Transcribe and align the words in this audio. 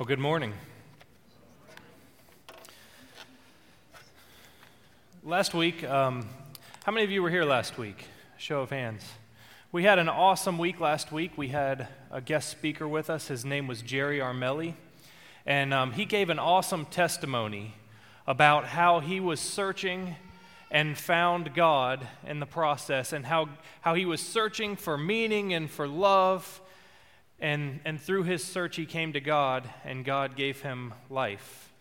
Well, 0.00 0.06
good 0.06 0.18
morning. 0.18 0.54
Last 5.22 5.52
week, 5.52 5.84
um, 5.84 6.26
how 6.84 6.92
many 6.92 7.04
of 7.04 7.10
you 7.10 7.22
were 7.22 7.28
here 7.28 7.44
last 7.44 7.76
week? 7.76 8.06
Show 8.38 8.62
of 8.62 8.70
hands. 8.70 9.04
We 9.72 9.82
had 9.82 9.98
an 9.98 10.08
awesome 10.08 10.56
week 10.56 10.80
last 10.80 11.12
week. 11.12 11.36
We 11.36 11.48
had 11.48 11.86
a 12.10 12.22
guest 12.22 12.48
speaker 12.48 12.88
with 12.88 13.10
us. 13.10 13.28
His 13.28 13.44
name 13.44 13.66
was 13.66 13.82
Jerry 13.82 14.20
Armelli. 14.20 14.72
And 15.44 15.74
um, 15.74 15.92
he 15.92 16.06
gave 16.06 16.30
an 16.30 16.38
awesome 16.38 16.86
testimony 16.86 17.74
about 18.26 18.68
how 18.68 19.00
he 19.00 19.20
was 19.20 19.38
searching 19.38 20.16
and 20.70 20.96
found 20.96 21.54
God 21.54 22.08
in 22.26 22.40
the 22.40 22.46
process, 22.46 23.12
and 23.12 23.26
how, 23.26 23.50
how 23.82 23.92
he 23.92 24.06
was 24.06 24.22
searching 24.22 24.76
for 24.76 24.96
meaning 24.96 25.52
and 25.52 25.70
for 25.70 25.86
love 25.86 26.62
and, 27.40 27.80
and 27.84 28.00
through 28.00 28.24
his 28.24 28.44
search, 28.44 28.76
he 28.76 28.86
came 28.86 29.14
to 29.14 29.20
God, 29.20 29.68
and 29.84 30.04
God 30.04 30.36
gave 30.36 30.60
him 30.60 30.92
life. 31.08 31.72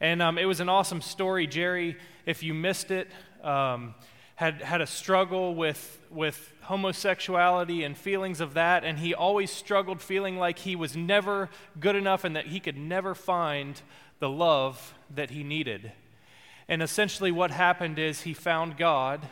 And 0.00 0.22
um, 0.22 0.38
it 0.38 0.44
was 0.44 0.60
an 0.60 0.68
awesome 0.68 1.00
story. 1.00 1.46
Jerry, 1.46 1.96
if 2.26 2.42
you 2.42 2.54
missed 2.54 2.90
it, 2.90 3.08
um, 3.42 3.94
had, 4.36 4.62
had 4.62 4.80
a 4.80 4.86
struggle 4.86 5.54
with, 5.54 5.98
with 6.10 6.54
homosexuality 6.62 7.84
and 7.84 7.98
feelings 7.98 8.40
of 8.40 8.54
that, 8.54 8.84
and 8.84 8.98
he 8.98 9.12
always 9.12 9.50
struggled 9.50 10.00
feeling 10.00 10.38
like 10.38 10.60
he 10.60 10.76
was 10.76 10.96
never 10.96 11.50
good 11.78 11.96
enough 11.96 12.24
and 12.24 12.36
that 12.36 12.46
he 12.46 12.60
could 12.60 12.78
never 12.78 13.14
find 13.14 13.82
the 14.20 14.30
love 14.30 14.94
that 15.14 15.30
he 15.30 15.42
needed. 15.42 15.92
And 16.68 16.82
essentially, 16.82 17.32
what 17.32 17.50
happened 17.50 17.98
is 17.98 18.22
he 18.22 18.32
found 18.32 18.78
God, 18.78 19.28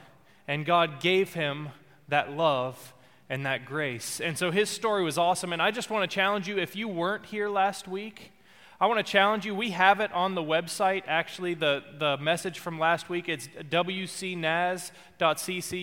and 0.48 0.66
God 0.66 1.00
gave 1.00 1.34
him 1.34 1.68
that 2.08 2.32
love 2.32 2.92
and 3.30 3.44
that 3.46 3.64
grace. 3.64 4.20
And 4.20 4.38
so 4.38 4.50
his 4.50 4.68
story 4.70 5.02
was 5.02 5.18
awesome. 5.18 5.52
And 5.52 5.60
I 5.60 5.70
just 5.70 5.90
want 5.90 6.10
to 6.10 6.14
challenge 6.14 6.48
you 6.48 6.58
if 6.58 6.74
you 6.74 6.88
weren't 6.88 7.26
here 7.26 7.48
last 7.48 7.86
week, 7.86 8.32
I 8.80 8.86
want 8.86 9.04
to 9.04 9.12
challenge 9.12 9.44
you. 9.44 9.56
We 9.56 9.70
have 9.70 9.98
it 9.98 10.12
on 10.12 10.36
the 10.36 10.42
website, 10.42 11.02
actually, 11.08 11.54
the, 11.54 11.82
the 11.98 12.16
message 12.18 12.60
from 12.60 12.78
last 12.78 13.08
week. 13.08 13.28
It's 13.28 13.48
wcnaz.cc. 13.48 14.92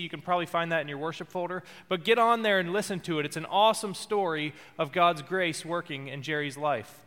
You 0.01 0.09
can 0.09 0.21
probably 0.21 0.45
find 0.45 0.71
that 0.71 0.79
in 0.79 0.87
your 0.87 0.97
worship 0.97 1.29
folder. 1.29 1.63
But 1.89 2.05
get 2.05 2.17
on 2.17 2.41
there 2.41 2.57
and 2.57 2.71
listen 2.71 3.01
to 3.01 3.19
it. 3.19 3.25
It's 3.25 3.35
an 3.35 3.47
awesome 3.47 3.95
story 3.95 4.53
of 4.79 4.93
God's 4.93 5.21
grace 5.21 5.65
working 5.65 6.07
in 6.07 6.21
Jerry's 6.21 6.55
life. 6.55 7.01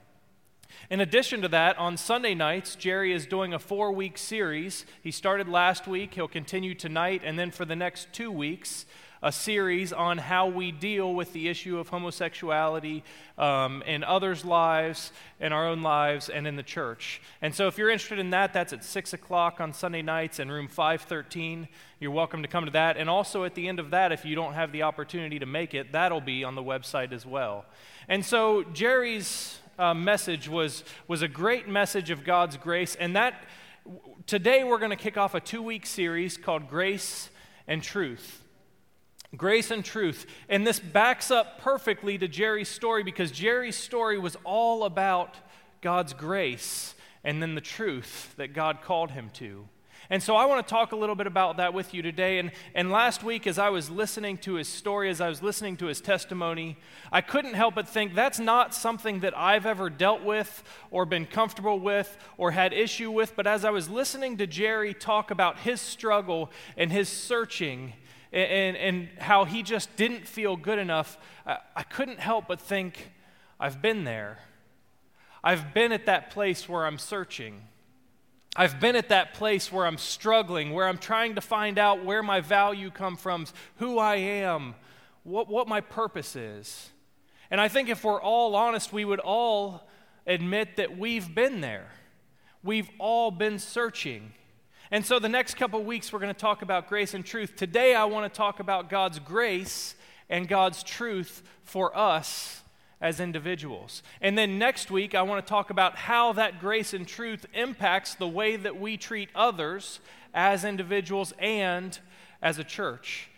In 0.91 1.01
addition 1.01 1.41
to 1.41 1.49
that, 1.49 1.79
on 1.79 1.97
Sunday 1.97 2.35
nights, 2.35 2.75
Jerry 2.75 3.15
is 3.15 3.25
doing 3.25 3.55
a 3.55 3.59
four 3.59 3.91
week 3.91 4.19
series. 4.19 4.85
He 5.03 5.11
started 5.11 5.49
last 5.49 5.87
week, 5.87 6.13
he'll 6.13 6.29
continue 6.29 6.75
tonight, 6.75 7.23
and 7.25 7.39
then 7.39 7.51
for 7.51 7.65
the 7.65 7.77
next 7.77 8.13
two 8.13 8.31
weeks, 8.31 8.85
a 9.23 9.33
series 9.33 9.93
on 9.93 10.19
how 10.19 10.47
we 10.47 10.71
deal 10.71 11.15
with 11.15 11.33
the 11.33 11.49
issue 11.49 11.79
of 11.79 11.89
homosexuality 11.89 13.03
um, 13.37 13.83
in 13.83 14.05
others' 14.05 14.45
lives, 14.45 15.13
in 15.41 15.53
our 15.53 15.67
own 15.67 15.83
lives, 15.83 16.29
and 16.29 16.47
in 16.47 16.57
the 16.57 16.63
church. 16.63 17.21
And 17.43 17.55
so, 17.55 17.67
if 17.67 17.79
you're 17.79 17.91
interested 17.91 18.19
in 18.19 18.31
that, 18.31 18.53
that's 18.53 18.73
at 18.73 18.85
6 18.85 19.13
o'clock 19.13 19.61
on 19.61 19.73
Sunday 19.73 20.03
nights 20.03 20.39
in 20.39 20.51
room 20.51 20.69
513. 20.69 21.69
You're 22.01 22.11
welcome 22.11 22.43
to 22.43 22.49
come 22.49 22.65
to 22.65 22.71
that. 22.73 22.97
And 22.97 23.11
also, 23.11 23.45
at 23.45 23.55
the 23.55 23.69
end 23.69 23.81
of 23.81 23.91
that, 23.91 24.13
if 24.13 24.25
you 24.25 24.35
don't 24.35 24.55
have 24.55 24.73
the 24.73 24.83
opportunity 24.83 25.39
to 25.39 25.47
make 25.47 25.75
it, 25.75 25.93
that'll 25.93 26.21
be 26.21 26.45
on 26.45 26.55
the 26.55 26.63
website 26.63 27.13
as 27.13 27.27
well. 27.27 27.65
And 28.09 28.25
so, 28.25 28.63
Jerry's 28.63 29.59
uh, 29.79 29.95
message 29.95 30.49
was, 30.49 30.85
was 31.07 31.23
a 31.23 31.29
great 31.29 31.69
message 31.69 32.11
of 32.11 32.25
God's 32.25 32.57
grace. 32.57 32.95
And 32.97 33.17
that 33.17 33.45
today 34.27 34.65
we're 34.65 34.79
going 34.79 34.91
to 34.91 34.97
kick 34.97 35.17
off 35.17 35.35
a 35.35 35.41
two 35.41 35.63
week 35.63 35.87
series 35.87 36.37
called 36.37 36.69
Grace 36.69 37.31
and 37.67 37.83
Truth. 37.83 38.45
Grace 39.37 39.71
and 39.71 39.85
truth. 39.85 40.27
And 40.49 40.67
this 40.67 40.81
backs 40.81 41.31
up 41.31 41.61
perfectly 41.61 42.17
to 42.19 42.29
Jerry's 42.29 42.69
story 42.69 43.03
because 43.03 43.31
Jerry's 43.31 43.77
story 43.77 44.19
was 44.19 44.37
all 44.45 44.85
about 44.85 45.37
God's 45.81 46.15
grace 46.15 46.95
and 47.23 47.43
then 47.43 47.55
the 47.55 47.61
truth 47.61 48.35
that 48.37 48.55
God 48.55 48.81
called 48.81 49.11
him 49.11 49.31
to. 49.35 49.69
And 50.11 50.23
so 50.23 50.37
I 50.37 50.47
want 50.47 50.67
to 50.67 50.71
talk 50.71 50.93
a 50.93 50.97
little 50.97 51.15
bit 51.15 51.27
about 51.27 51.59
that 51.59 51.75
with 51.75 51.93
you 51.93 52.01
today. 52.01 52.39
And, 52.39 52.53
and 52.75 52.91
last 52.91 53.23
week, 53.23 53.47
as 53.47 53.59
I 53.59 53.69
was 53.69 53.91
listening 53.91 54.39
to 54.39 54.55
his 54.55 54.67
story, 54.67 55.11
as 55.11 55.21
I 55.21 55.29
was 55.29 55.43
listening 55.43 55.77
to 55.79 55.87
his 55.87 56.01
testimony, 56.01 56.79
I 57.13 57.21
couldn't 57.21 57.53
help 57.53 57.75
but 57.75 57.87
think 57.87 58.15
that's 58.15 58.39
not 58.39 58.75
something 58.75 59.21
that 59.21 59.37
I've 59.37 59.67
ever 59.67 59.91
dealt 59.91 60.23
with 60.23 60.65
or 60.91 61.05
been 61.05 61.27
comfortable 61.27 61.79
with 61.79 62.17
or 62.39 62.53
had 62.53 62.73
issue 62.73 63.11
with. 63.11 63.37
But 63.37 63.47
as 63.47 63.67
I 63.67 63.71
was 63.71 63.91
listening 63.91 64.39
to 64.39 64.47
Jerry 64.47 64.95
talk 64.95 65.31
about 65.31 65.59
his 65.59 65.83
struggle 65.83 66.51
and 66.79 66.91
his 66.91 67.11
searching, 67.11 67.93
and, 68.33 68.77
and 68.77 69.09
how 69.19 69.45
he 69.45 69.63
just 69.63 69.95
didn't 69.97 70.27
feel 70.27 70.57
good 70.57 70.79
enough, 70.79 71.19
I, 71.47 71.59
I 71.77 71.83
couldn't 71.83 72.21
help 72.21 72.47
but 72.49 72.61
think, 72.61 73.13
I've 73.61 73.83
been 73.83 74.05
there. 74.05 74.39
I've 75.43 75.75
been 75.75 75.93
at 75.93 76.07
that 76.07 76.31
place 76.31 76.69
where 76.69 76.87
I'm 76.87 76.99
searching. 76.99 77.63
I've 78.57 78.81
been 78.81 78.97
at 78.97 79.09
that 79.11 79.35
place 79.35 79.73
where 79.73 79.87
I'm 79.87 79.99
struggling, 79.99 80.73
where 80.73 80.89
I'm 80.89 80.99
trying 80.99 81.37
to 81.37 81.41
find 81.41 81.79
out 81.79 82.05
where 82.05 82.23
my 82.23 82.41
value 82.41 82.91
comes 82.91 83.21
from, 83.21 83.47
who 83.77 83.99
I 83.99 84.17
am, 84.17 84.75
what, 85.23 85.49
what 85.49 85.69
my 85.69 85.81
purpose 85.81 86.35
is. 86.37 86.91
And 87.51 87.61
I 87.61 87.69
think 87.69 87.89
if 87.89 88.05
we're 88.05 88.21
all 88.21 88.55
honest, 88.57 88.93
we 88.93 89.05
would 89.05 89.21
all 89.21 89.89
admit 90.27 90.77
that 90.77 90.99
we've 90.99 91.35
been 91.35 91.61
there. 91.61 91.87
We've 92.63 92.91
all 92.99 93.31
been 93.31 93.59
searching. 93.59 94.33
And 94.91 95.05
so, 95.05 95.19
the 95.19 95.29
next 95.29 95.59
couple 95.59 95.85
weeks, 95.85 96.13
we're 96.13 96.19
going 96.19 96.33
to 96.33 96.41
talk 96.41 96.63
about 96.63 96.89
grace 96.89 97.13
and 97.13 97.25
truth. 97.25 97.57
Today, 97.57 97.95
I 97.95 98.07
want 98.07 98.33
to 98.33 98.35
talk 98.35 98.59
about 98.59 98.89
God's 98.89 99.19
grace 99.19 99.95
and 100.31 100.49
God's 100.49 100.83
truth 100.83 101.43
for 101.63 101.97
us 101.97 102.63
as 102.99 103.21
individuals. 103.21 104.03
And 104.23 104.37
then 104.37 104.59
next 104.59 104.91
week, 104.91 105.15
I 105.15 105.21
want 105.21 105.45
to 105.45 105.49
talk 105.49 105.69
about 105.69 105.97
how 105.97 106.33
that 106.33 106.59
grace 106.59 106.95
and 106.95 107.07
truth 107.07 107.45
impacts 107.53 108.15
the 108.15 108.27
way 108.27 108.57
that 108.57 108.81
we 108.81 108.97
treat 108.97 109.29
others 109.35 110.01
as 110.33 110.65
individuals 110.65 111.35
and 111.39 111.99
as 112.41 112.59
a 112.59 112.65
church. 112.65 113.29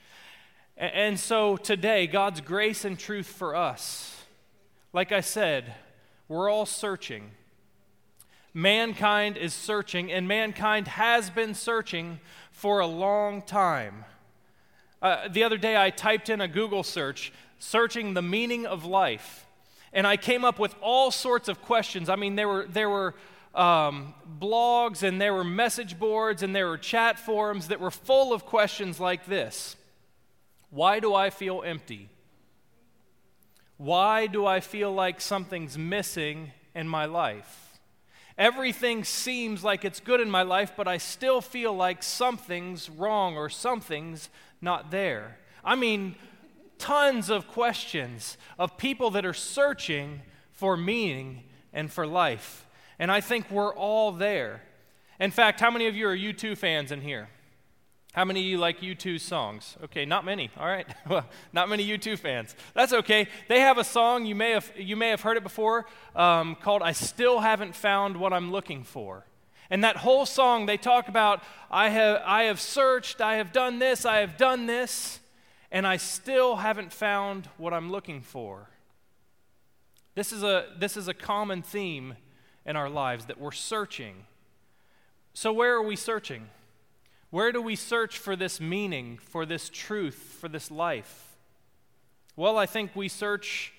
And 0.77 1.19
so, 1.19 1.57
today, 1.57 2.07
God's 2.07 2.41
grace 2.41 2.85
and 2.85 2.97
truth 2.97 3.27
for 3.27 3.57
us. 3.57 4.23
Like 4.93 5.11
I 5.11 5.21
said, 5.21 5.75
we're 6.29 6.49
all 6.49 6.65
searching 6.65 7.33
mankind 8.55 9.37
is 9.37 9.55
searching, 9.55 10.11
and 10.11 10.27
mankind 10.27 10.89
has 10.89 11.31
been 11.31 11.55
searching 11.55 12.21
for 12.51 12.81
a 12.81 12.87
long 12.87 13.43
time. 13.43 14.05
Uh, 15.03 15.29
the 15.29 15.45
other 15.45 15.57
day, 15.57 15.77
I 15.77 15.91
typed 15.91 16.29
in 16.29 16.41
a 16.41 16.49
Google 16.49 16.83
search, 16.83 17.33
searching 17.59 18.15
the 18.15 18.23
meaning 18.23 18.67
of 18.67 18.85
life, 18.85 19.47
and 19.93 20.07
I 20.07 20.17
came 20.17 20.45
up 20.45 20.59
with 20.59 20.75
all 20.81 21.11
sorts 21.11 21.49
of 21.49 21.63
questions. 21.63 22.09
I 22.09 22.17
mean, 22.17 22.37
there 22.37 22.49
were, 22.49 22.67
there 22.69 22.91
were 22.91 23.15
um, 23.55 24.15
blogs, 24.39 25.03
and 25.03 25.21
there 25.21 25.33
were 25.33 25.45
message 25.45 25.99
boards, 25.99 26.43
and 26.43 26.55
there 26.55 26.69
were 26.69 26.79
chat 26.79 27.19
forums 27.19 27.69
that 27.69 27.81
were 27.81 27.91
full 27.91 28.33
of 28.33 28.45
questions 28.45 29.01
like 29.01 29.27
this 29.27 29.77
Why 30.71 31.01
do 31.01 31.15
I 31.15 31.31
feel 31.31 31.63
empty? 31.65 32.09
Why 33.79 34.27
do 34.27 34.45
I 34.45 34.61
feel 34.61 34.93
like 34.93 35.23
something's 35.23 35.79
missing 35.79 36.53
in 36.75 36.87
my 36.87 37.07
life? 37.07 37.70
Everything 38.41 39.05
seems 39.05 39.63
like 39.63 39.85
it's 39.85 40.01
good 40.01 40.19
in 40.19 40.31
my 40.31 40.41
life, 40.41 40.73
but 40.75 40.89
I 40.89 40.97
still 40.97 41.43
feel 41.43 41.75
like 41.75 42.03
something's 42.03 42.89
wrong 42.89 43.37
or 43.37 43.51
something's 43.51 44.31
not 44.63 44.91
there. 44.91 45.37
I 45.63 45.77
mean, 45.77 46.15
tons 46.79 47.29
of 47.29 47.47
questions 47.49 48.39
of 48.59 48.79
people 48.79 49.11
that 49.11 49.27
are 49.27 49.35
searching 49.35 50.23
for 50.53 50.75
meaning 50.75 51.43
and 51.75 51.93
for 51.93 52.07
life. 52.07 52.67
And 52.99 53.13
I 53.13 53.21
think 53.21 53.51
we're 53.51 53.75
all 53.75 54.11
there. 54.11 54.63
In 55.21 55.31
fact, 55.31 55.61
how 55.61 55.71
many 55.71 55.87
of 55.87 55.95
you 55.95 56.09
are 56.09 56.17
U2 56.17 56.57
fans 56.57 56.91
in 56.91 57.03
here? 57.03 57.29
How 58.13 58.25
many 58.25 58.41
of 58.41 58.47
you 58.47 58.59
like 58.59 58.81
U2 58.81 59.21
songs? 59.21 59.77
Okay, 59.85 60.05
not 60.05 60.25
many. 60.25 60.51
All 60.59 60.67
right. 60.67 60.87
Well, 61.09 61.27
not 61.53 61.69
many 61.69 61.87
U2 61.87 62.19
fans. 62.19 62.55
That's 62.75 62.93
okay. 62.93 63.29
They 63.49 63.61
have 63.61 63.79
a 63.79 63.85
song, 63.85 64.27
you 64.27 64.35
may 64.35 64.51
have, 64.51 64.71
you 64.77 64.97
may 64.97 65.11
have 65.11 65.21
heard 65.21 65.37
it 65.37 65.43
before, 65.43 65.87
um, 66.15 66.57
called 66.57 66.83
I 66.83 66.93
Still 66.93 67.41
Haven't 67.41 67.75
Found 67.77 68.17
What 68.17 68.33
I'm 68.33 68.51
Looking 68.51 68.83
For. 68.85 69.27
And 69.71 69.85
that 69.85 69.97
whole 69.97 70.27
song, 70.27 70.67
they 70.67 70.77
talk 70.77 71.09
about, 71.09 71.43
I 71.71 71.91
have, 71.91 72.23
I 72.25 72.45
have 72.45 72.61
searched, 72.61 73.21
I 73.21 73.37
have 73.37 73.53
done 73.53 73.79
this, 73.79 74.05
I 74.05 74.19
have 74.19 74.37
done 74.37 74.67
this, 74.67 75.21
and 75.71 75.87
I 75.87 75.97
still 75.97 76.57
haven't 76.57 76.93
found 76.93 77.49
what 77.57 77.73
I'm 77.73 77.93
looking 77.93 78.23
for. 78.23 78.69
This 80.17 80.33
is 80.33 80.43
a, 80.43 80.67
this 80.77 80.97
is 80.97 81.07
a 81.07 81.15
common 81.15 81.63
theme 81.63 82.17
in 82.67 82.75
our 82.75 82.91
lives 82.91 83.27
that 83.27 83.41
we're 83.41 83.53
searching. 83.53 84.27
So, 85.33 85.53
where 85.53 85.75
are 85.75 85.83
we 85.83 85.95
searching? 85.95 86.49
Where 87.31 87.53
do 87.53 87.63
we 87.63 87.77
search 87.77 88.19
for 88.19 88.35
this 88.35 88.61
meaning, 88.61 89.19
for 89.19 89.47
this 89.47 89.69
truth, 89.69 90.37
for 90.41 90.49
this 90.49 90.71
life? 90.71 91.37
Well, 92.35 92.59
I 92.59 92.67
think 92.67 92.97
we 92.97 93.09
search 93.09 93.73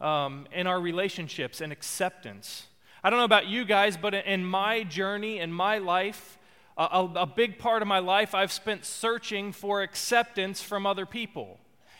um, 0.00 0.46
in 0.52 0.66
our 0.66 0.78
relationships 0.78 1.62
and 1.62 1.72
acceptance. 1.72 2.66
I 3.02 3.08
don't 3.08 3.18
know 3.18 3.24
about 3.24 3.46
you 3.46 3.64
guys, 3.64 3.96
but 3.96 4.12
in 4.12 4.44
my 4.44 4.82
journey, 4.82 5.38
in 5.38 5.52
my 5.52 5.78
life, 5.78 6.38
a, 6.76 7.08
a 7.16 7.26
big 7.26 7.58
part 7.58 7.80
of 7.80 7.88
my 7.88 8.00
life, 8.00 8.34
I've 8.34 8.52
spent 8.52 8.84
searching 8.84 9.52
for 9.52 9.80
acceptance 9.80 10.60
from 10.60 10.86
other 10.86 11.06
people. 11.06 11.58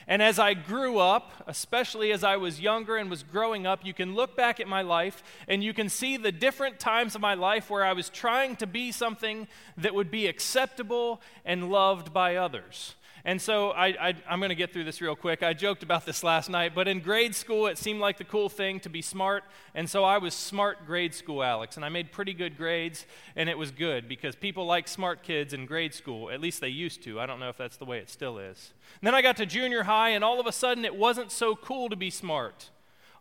And 0.09 0.23
as 0.23 0.39
I 0.39 0.55
grew 0.55 0.99
up, 0.99 1.33
especially 1.49 2.13
as 2.13 2.23
I 2.23 2.37
was 2.37 2.61
younger 2.61 2.97
and 2.97 3.11
was 3.11 3.25
growing 3.25 3.67
up, 3.67 3.85
you 3.85 3.93
can 3.93 4.15
look 4.15 4.37
back 4.37 4.61
at 4.61 4.69
my 4.69 4.83
life 4.83 5.23
and 5.49 5.65
you 5.65 5.75
can 5.75 5.89
see 5.89 6.17
the 6.17 6.31
different 6.31 6.79
times 6.79 7.17
of 7.17 7.21
my 7.21 7.35
life 7.35 7.71
where 7.71 7.85
I 7.85 7.93
was 7.93 8.09
trying 8.09 8.55
to 8.57 8.67
be 8.69 8.93
something 8.93 9.49
that 9.77 9.95
would 9.95 10.11
be 10.11 10.29
acceptable 10.29 11.21
and 11.45 11.71
loved 11.71 12.13
by 12.13 12.37
others. 12.37 12.95
And 13.27 13.43
so 13.43 13.73
I, 13.73 14.15
am 14.29 14.39
going 14.39 14.51
to 14.51 14.55
get 14.55 14.73
through 14.73 14.85
this 14.85 15.01
real 15.01 15.17
quick. 15.17 15.43
I 15.43 15.53
joked 15.53 15.83
about 15.83 16.07
this 16.07 16.23
last 16.23 16.49
night, 16.49 16.77
but 16.77 16.87
in 16.87 17.01
grade 17.01 17.35
school, 17.35 17.67
it 17.67 17.77
seemed 17.77 17.99
like 17.99 18.19
the 18.19 18.25
cool 18.25 18.49
thing 18.49 18.79
to 18.81 18.89
be 18.89 19.03
smart. 19.03 19.43
And 19.75 19.91
so 19.91 20.05
I 20.05 20.19
was 20.19 20.33
smart 20.33 20.87
grade 20.87 21.13
school 21.13 21.43
Alex, 21.43 21.75
and 21.75 21.85
I 21.85 21.89
made 21.89 22.13
pretty 22.13 22.33
good 22.33 22.57
grades, 22.57 23.05
and 23.35 23.49
it 23.49 23.59
was 23.59 23.73
good 23.73 24.09
because 24.09 24.37
people 24.37 24.65
like 24.65 24.87
smart 24.87 25.25
kids 25.25 25.53
in 25.53 25.67
grade 25.67 25.93
school. 25.93 26.31
At 26.31 26.41
least 26.41 26.61
they 26.61 26.69
used 26.69 27.03
to. 27.03 27.19
I 27.19 27.27
don't 27.27 27.41
know 27.41 27.49
if 27.49 27.57
that's 27.57 27.77
the 27.77 27.85
way 27.85 27.99
it 27.99 28.09
still 28.09 28.39
is. 28.39 28.73
And 29.01 29.09
then 29.09 29.15
I 29.17 29.23
got 29.23 29.37
to 29.39 29.47
junior 29.47 29.83
high, 29.83 30.11
and 30.11 30.23
all 30.23 30.39
of 30.39 30.47
a 30.47 30.53
sudden, 30.53 30.85
it 30.85 30.95
wasn't 30.95 31.33
so 31.33 31.57
cool 31.57 31.89
to 31.89 31.97
be 31.97 32.11
smart 32.11 32.71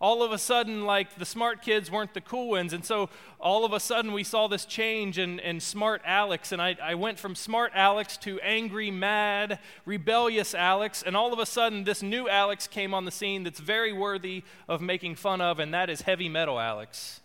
all 0.01 0.23
of 0.23 0.31
a 0.31 0.37
sudden, 0.37 0.85
like 0.85 1.15
the 1.15 1.25
smart 1.25 1.61
kids 1.61 1.89
weren't 1.89 2.13
the 2.13 2.21
cool 2.21 2.49
ones. 2.49 2.73
And 2.73 2.83
so 2.83 3.09
all 3.39 3.63
of 3.65 3.73
a 3.73 3.79
sudden, 3.79 4.11
we 4.11 4.23
saw 4.23 4.47
this 4.47 4.65
change 4.65 5.17
in, 5.17 5.39
in 5.39 5.59
smart 5.59 6.01
Alex. 6.05 6.51
And 6.51 6.61
I, 6.61 6.75
I 6.81 6.95
went 6.95 7.17
from 7.17 7.35
smart 7.35 7.71
Alex 7.73 8.17
to 8.17 8.39
angry, 8.41 8.91
mad, 8.91 9.59
rebellious 9.85 10.53
Alex. 10.53 11.01
And 11.01 11.15
all 11.15 11.31
of 11.31 11.39
a 11.39 11.45
sudden, 11.45 11.83
this 11.83 12.03
new 12.03 12.27
Alex 12.27 12.67
came 12.67 12.93
on 12.93 13.05
the 13.05 13.11
scene 13.11 13.43
that's 13.43 13.59
very 13.59 13.93
worthy 13.93 14.43
of 14.67 14.81
making 14.81 15.15
fun 15.15 15.41
of, 15.41 15.59
and 15.59 15.73
that 15.73 15.89
is 15.89 16.01
heavy 16.01 16.29
metal 16.29 16.59
Alex. 16.59 17.21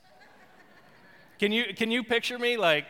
can, 1.38 1.52
you, 1.52 1.74
can 1.74 1.90
you 1.90 2.04
picture 2.04 2.38
me 2.38 2.56
like 2.56 2.86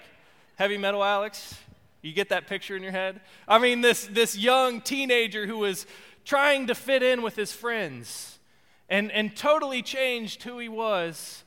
heavy 0.57 0.77
metal 0.77 1.03
Alex? 1.03 1.55
You 2.03 2.13
get 2.13 2.31
that 2.31 2.47
picture 2.47 2.77
in 2.77 2.83
your 2.83 2.93
head? 2.93 3.21
I 3.47 3.59
mean, 3.59 3.81
this, 3.81 4.07
this 4.07 4.37
young 4.37 4.81
teenager 4.81 5.47
who 5.47 5.59
was 5.59 5.87
trying 6.25 6.67
to 6.67 6.75
fit 6.75 7.03
in 7.03 7.23
with 7.23 7.37
his 7.37 7.53
friends 7.53 8.39
and, 8.91 9.11
and 9.13 9.35
totally 9.35 9.81
changed 9.81 10.43
who 10.43 10.59
he 10.59 10.69
was 10.69 11.45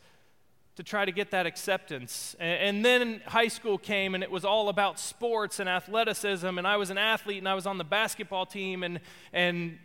to 0.75 0.81
try 0.81 1.05
to 1.05 1.11
get 1.11 1.31
that 1.31 1.45
acceptance. 1.45 2.35
And, 2.39 2.77
and, 2.77 2.85
then 2.85 3.21
high 3.27 3.49
school 3.49 3.77
came, 3.77 4.15
and 4.15 4.23
it 4.23 4.31
was 4.31 4.43
all 4.43 4.69
about 4.69 4.97
sports 4.97 5.59
and 5.59 5.69
athleticism. 5.69 6.57
And 6.57 6.65
I 6.65 6.77
was 6.77 6.89
an 6.89 6.97
athlete, 6.97 7.37
and 7.37 7.47
I 7.47 7.53
was 7.53 7.67
on 7.67 7.77
the 7.77 7.83
basketball 7.83 8.45
team, 8.45 8.81
and, 8.81 8.99
and 9.33 9.77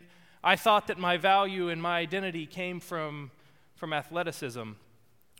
I 0.42 0.56
thought 0.56 0.86
that 0.86 0.98
my 0.98 1.16
value 1.16 1.68
and 1.68 1.82
my 1.82 1.98
identity 1.98 2.46
came 2.46 2.80
from, 2.80 3.32
from 3.74 3.92
athleticism. 3.92 4.70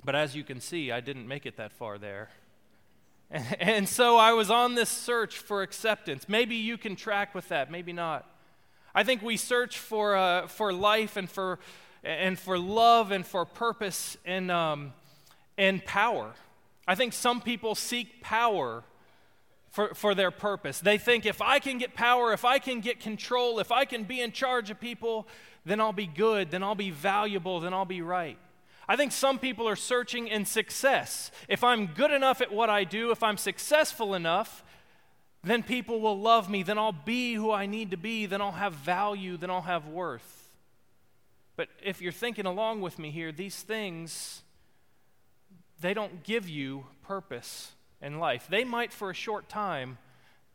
But 0.05 0.15
as 0.15 0.37
you 0.37 0.45
can 0.45 0.61
see, 0.61 0.93
I 0.93 1.01
didn't 1.01 1.27
make 1.27 1.47
it 1.47 1.57
that 1.57 1.73
far 1.73 1.99
there. 1.99 2.31
And, 3.61 3.87
so 3.87 4.17
I 4.17 4.33
was 4.33 4.51
on 4.51 4.75
this 4.75 4.89
search 4.89 5.37
for 5.37 5.61
acceptance. 5.61 6.31
Maybe 6.31 6.57
you 6.57 6.79
can 6.79 6.97
track 6.97 7.35
with 7.35 7.49
that, 7.49 7.71
maybe 7.71 7.93
not. 7.93 8.25
I 8.95 9.05
think 9.05 9.21
we 9.21 9.37
search 9.37 9.79
for, 9.79 10.17
uh, 10.17 10.47
for 10.47 10.73
life 10.73 11.19
and 11.19 11.29
for 11.29 11.59
and 12.09 12.39
for 12.39 12.59
love 12.59 13.11
and 13.11 13.27
for 13.27 13.45
purpose 13.45 14.17
and, 14.25 14.51
um, 14.51 14.93
and 15.59 15.85
power. 15.85 16.33
I 16.87 16.95
think 16.95 17.13
some 17.13 17.43
people 17.43 17.75
seek 17.75 18.23
power 18.23 18.83
for, 19.71 19.95
for 19.95 20.15
their 20.15 20.31
purpose. 20.31 20.81
They 20.81 20.97
think 20.97 21.27
if 21.27 21.43
I 21.43 21.59
can 21.59 21.77
get 21.77 21.95
power, 21.95 22.33
if 22.33 22.47
I 22.47 22.59
can 22.59 22.81
get 22.81 23.01
control, 23.01 23.59
if 23.59 23.71
I 23.71 23.85
can 23.85 24.05
be 24.05 24.23
in 24.23 24.33
charge 24.33 24.71
of 24.71 24.81
people, 24.81 25.29
then 25.67 25.81
I'll 25.81 25.93
be 25.93 26.07
good, 26.07 26.51
then 26.51 26.63
I'll 26.63 26.75
be 26.75 26.91
valuable, 26.91 27.61
then 27.61 27.75
I'll 27.75 27.85
be 27.85 28.01
right. 28.01 28.39
I 28.89 28.97
think 28.97 29.13
some 29.13 29.39
people 29.39 29.69
are 29.69 29.77
searching 29.77 30.29
in 30.29 30.47
success. 30.47 31.31
If 31.47 31.63
I'm 31.63 31.89
good 31.89 32.11
enough 32.11 32.41
at 32.41 32.51
what 32.51 32.71
I 32.71 32.85
do, 32.85 33.11
if 33.11 33.23
I'm 33.23 33.37
successful 33.37 34.15
enough, 34.15 34.65
then 35.45 35.63
people 35.63 36.01
will 36.01 36.19
love 36.19 36.49
me, 36.49 36.63
then 36.63 36.79
I'll 36.79 36.93
be 36.93 37.35
who 37.35 37.53
I 37.53 37.67
need 37.67 37.91
to 37.91 37.99
be, 37.99 38.25
then 38.25 38.41
I'll 38.41 38.53
have 38.53 38.73
value, 38.73 39.37
then 39.37 39.51
I'll 39.51 39.61
have 39.61 39.87
worth. 39.87 40.38
But 41.59 41.71
if 41.83 42.01
you're 42.01 42.13
thinking 42.13 42.47
along 42.47 42.83
with 42.83 43.01
me 43.01 43.11
here, 43.11 43.33
these 43.33 43.61
things, 43.61 44.43
they 45.81 45.93
don't 45.93 46.23
give 46.23 46.49
you 46.49 46.87
purpose 47.03 47.73
in 48.01 48.21
life. 48.21 48.47
They 48.49 48.63
might 48.63 48.93
for 48.93 49.11
a 49.11 49.15
short 49.15 49.49
time, 49.49 49.99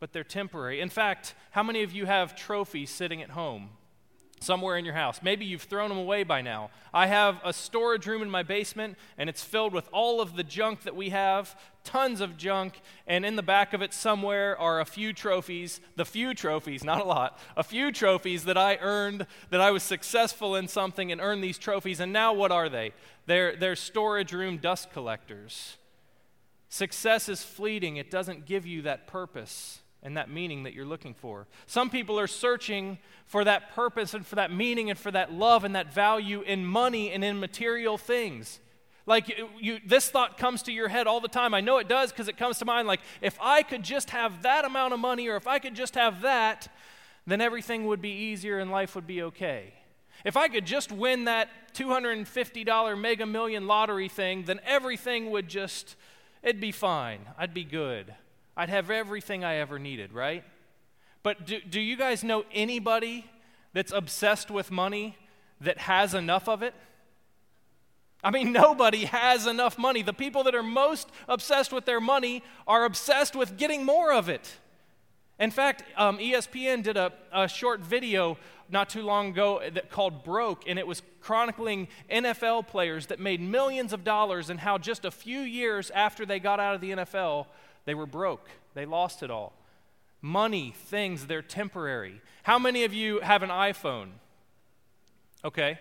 but 0.00 0.14
they're 0.14 0.24
temporary. 0.24 0.80
In 0.80 0.88
fact, 0.88 1.34
how 1.50 1.62
many 1.62 1.82
of 1.82 1.92
you 1.92 2.06
have 2.06 2.34
trophies 2.34 2.88
sitting 2.88 3.20
at 3.20 3.28
home? 3.28 3.68
Somewhere 4.44 4.76
in 4.76 4.84
your 4.84 4.94
house. 4.94 5.20
Maybe 5.22 5.44
you've 5.44 5.62
thrown 5.62 5.88
them 5.88 5.98
away 5.98 6.22
by 6.22 6.42
now. 6.42 6.70
I 6.92 7.06
have 7.06 7.40
a 7.42 7.52
storage 7.52 8.06
room 8.06 8.22
in 8.22 8.30
my 8.30 8.42
basement, 8.42 8.96
and 9.18 9.28
it's 9.28 9.42
filled 9.42 9.72
with 9.72 9.88
all 9.92 10.20
of 10.20 10.36
the 10.36 10.44
junk 10.44 10.82
that 10.82 10.94
we 10.94 11.10
have, 11.10 11.58
tons 11.82 12.20
of 12.20 12.36
junk, 12.36 12.80
and 13.06 13.24
in 13.24 13.36
the 13.36 13.42
back 13.42 13.72
of 13.72 13.82
it 13.82 13.92
somewhere 13.92 14.58
are 14.58 14.80
a 14.80 14.84
few 14.84 15.12
trophies, 15.12 15.80
the 15.96 16.04
few 16.04 16.34
trophies, 16.34 16.84
not 16.84 17.00
a 17.00 17.04
lot, 17.04 17.38
a 17.56 17.62
few 17.62 17.90
trophies 17.90 18.44
that 18.44 18.58
I 18.58 18.78
earned, 18.80 19.26
that 19.50 19.60
I 19.60 19.70
was 19.70 19.82
successful 19.82 20.54
in 20.54 20.68
something 20.68 21.10
and 21.10 21.20
earned 21.20 21.42
these 21.42 21.58
trophies. 21.58 22.00
And 22.00 22.12
now 22.12 22.32
what 22.32 22.52
are 22.52 22.68
they? 22.68 22.92
They're, 23.26 23.56
they're 23.56 23.76
storage 23.76 24.32
room 24.32 24.58
dust 24.58 24.92
collectors. 24.92 25.76
Success 26.68 27.28
is 27.28 27.42
fleeting, 27.42 27.96
it 27.96 28.10
doesn't 28.10 28.46
give 28.46 28.66
you 28.66 28.82
that 28.82 29.06
purpose 29.06 29.80
and 30.04 30.18
that 30.18 30.30
meaning 30.30 30.64
that 30.64 30.74
you're 30.74 30.84
looking 30.84 31.14
for. 31.14 31.46
Some 31.66 31.88
people 31.88 32.20
are 32.20 32.26
searching 32.26 32.98
for 33.26 33.42
that 33.44 33.74
purpose 33.74 34.12
and 34.12 34.24
for 34.24 34.36
that 34.36 34.52
meaning 34.52 34.90
and 34.90 34.98
for 34.98 35.10
that 35.10 35.32
love 35.32 35.64
and 35.64 35.74
that 35.74 35.92
value 35.92 36.42
in 36.42 36.64
money 36.64 37.10
and 37.10 37.24
in 37.24 37.40
material 37.40 37.96
things. 37.96 38.60
Like 39.06 39.28
you, 39.28 39.48
you, 39.58 39.78
this 39.84 40.10
thought 40.10 40.36
comes 40.36 40.62
to 40.64 40.72
your 40.72 40.88
head 40.88 41.06
all 41.06 41.20
the 41.20 41.28
time. 41.28 41.54
I 41.54 41.60
know 41.60 41.78
it 41.78 41.88
does 41.88 42.10
because 42.10 42.28
it 42.28 42.36
comes 42.36 42.58
to 42.58 42.64
mind. 42.64 42.86
Like, 42.86 43.00
if 43.22 43.38
I 43.40 43.62
could 43.62 43.82
just 43.82 44.10
have 44.10 44.42
that 44.42 44.64
amount 44.64 44.92
of 44.94 45.00
money 45.00 45.28
or 45.28 45.36
if 45.36 45.46
I 45.46 45.58
could 45.58 45.74
just 45.74 45.94
have 45.94 46.22
that, 46.22 46.68
then 47.26 47.40
everything 47.40 47.86
would 47.86 48.02
be 48.02 48.10
easier 48.10 48.58
and 48.58 48.70
life 48.70 48.94
would 48.94 49.06
be 49.06 49.22
okay. 49.22 49.72
If 50.24 50.36
I 50.36 50.48
could 50.48 50.66
just 50.66 50.92
win 50.92 51.24
that 51.24 51.48
$250 51.74 52.98
mega 52.98 53.26
million 53.26 53.66
lottery 53.66 54.08
thing, 54.08 54.44
then 54.44 54.60
everything 54.64 55.30
would 55.30 55.48
just, 55.48 55.96
it'd 56.42 56.60
be 56.60 56.72
fine. 56.72 57.20
I'd 57.38 57.52
be 57.52 57.64
good. 57.64 58.14
I'd 58.56 58.68
have 58.68 58.90
everything 58.90 59.44
I 59.44 59.56
ever 59.56 59.78
needed, 59.78 60.12
right? 60.12 60.44
But 61.22 61.46
do, 61.46 61.60
do 61.60 61.80
you 61.80 61.96
guys 61.96 62.22
know 62.22 62.44
anybody 62.52 63.24
that's 63.72 63.92
obsessed 63.92 64.50
with 64.50 64.70
money 64.70 65.16
that 65.60 65.78
has 65.78 66.14
enough 66.14 66.48
of 66.48 66.62
it? 66.62 66.74
I 68.22 68.30
mean, 68.30 68.52
nobody 68.64 69.06
has 69.06 69.46
enough 69.46 69.78
money. 69.78 70.02
The 70.02 70.12
people 70.12 70.44
that 70.44 70.54
are 70.54 70.62
most 70.62 71.10
obsessed 71.28 71.72
with 71.72 71.84
their 71.84 72.00
money 72.00 72.42
are 72.66 72.84
obsessed 72.84 73.36
with 73.36 73.56
getting 73.56 73.84
more 73.84 74.12
of 74.12 74.28
it. 74.28 74.58
In 75.38 75.50
fact, 75.50 75.82
um, 75.96 76.18
ESPN 76.18 76.82
did 76.82 76.96
a, 76.96 77.12
a, 77.32 77.48
short 77.48 77.80
video 77.80 78.38
not 78.70 78.88
too 78.88 79.02
long 79.02 79.30
ago 79.30 79.60
that 79.72 79.90
called 79.90 80.22
Broke, 80.22 80.62
and 80.68 80.78
it 80.78 80.86
was 80.86 81.02
chronicling 81.20 81.88
NFL 82.08 82.68
players 82.68 83.06
that 83.06 83.18
made 83.18 83.40
millions 83.40 83.92
of 83.92 84.04
dollars 84.04 84.48
and 84.48 84.60
how 84.60 84.78
just 84.78 85.04
a 85.04 85.10
few 85.10 85.40
years 85.40 85.90
after 85.90 86.24
they 86.24 86.38
got 86.38 86.60
out 86.60 86.76
of 86.76 86.80
the 86.80 86.92
NFL, 86.92 87.46
they 87.84 87.94
were 87.94 88.06
broke, 88.06 88.48
they 88.74 88.86
lost 88.86 89.22
it 89.22 89.30
all. 89.30 89.52
Money, 90.20 90.74
things, 90.86 91.26
they're 91.26 91.42
temporary. 91.42 92.20
How 92.44 92.58
many 92.58 92.84
of 92.84 92.94
you 92.94 93.20
have 93.20 93.42
an 93.42 93.50
iPhone? 93.50 94.08
Okay. 95.44 95.78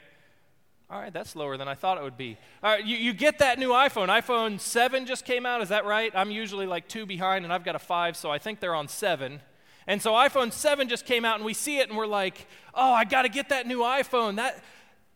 All 0.89 0.99
right, 0.99 1.13
that's 1.13 1.35
lower 1.35 1.55
than 1.55 1.67
I 1.67 1.75
thought 1.75 1.97
it 1.97 2.03
would 2.03 2.17
be. 2.17 2.37
All 2.61 2.71
right, 2.71 2.85
you, 2.85 2.97
you 2.97 3.13
get 3.13 3.39
that 3.39 3.57
new 3.57 3.69
iPhone. 3.69 4.09
iPhone 4.09 4.59
7 4.59 5.05
just 5.05 5.25
came 5.25 5.45
out, 5.45 5.61
is 5.61 5.69
that 5.69 5.85
right? 5.85 6.11
I'm 6.13 6.29
usually 6.29 6.67
like 6.67 6.87
two 6.87 7.05
behind, 7.05 7.45
and 7.45 7.53
I've 7.53 7.63
got 7.63 7.75
a 7.75 7.79
5, 7.79 8.17
so 8.17 8.29
I 8.29 8.37
think 8.37 8.59
they're 8.59 8.75
on 8.75 8.87
7. 8.89 9.39
And 9.87 10.01
so 10.01 10.11
iPhone 10.11 10.51
7 10.51 10.89
just 10.89 11.05
came 11.05 11.23
out, 11.25 11.37
and 11.37 11.45
we 11.45 11.53
see 11.53 11.79
it, 11.79 11.87
and 11.87 11.97
we're 11.97 12.05
like, 12.05 12.45
oh, 12.75 12.91
I 12.91 13.05
got 13.05 13.23
to 13.23 13.29
get 13.29 13.49
that 13.49 13.65
new 13.65 13.79
iPhone. 13.79 14.35
That, 14.35 14.61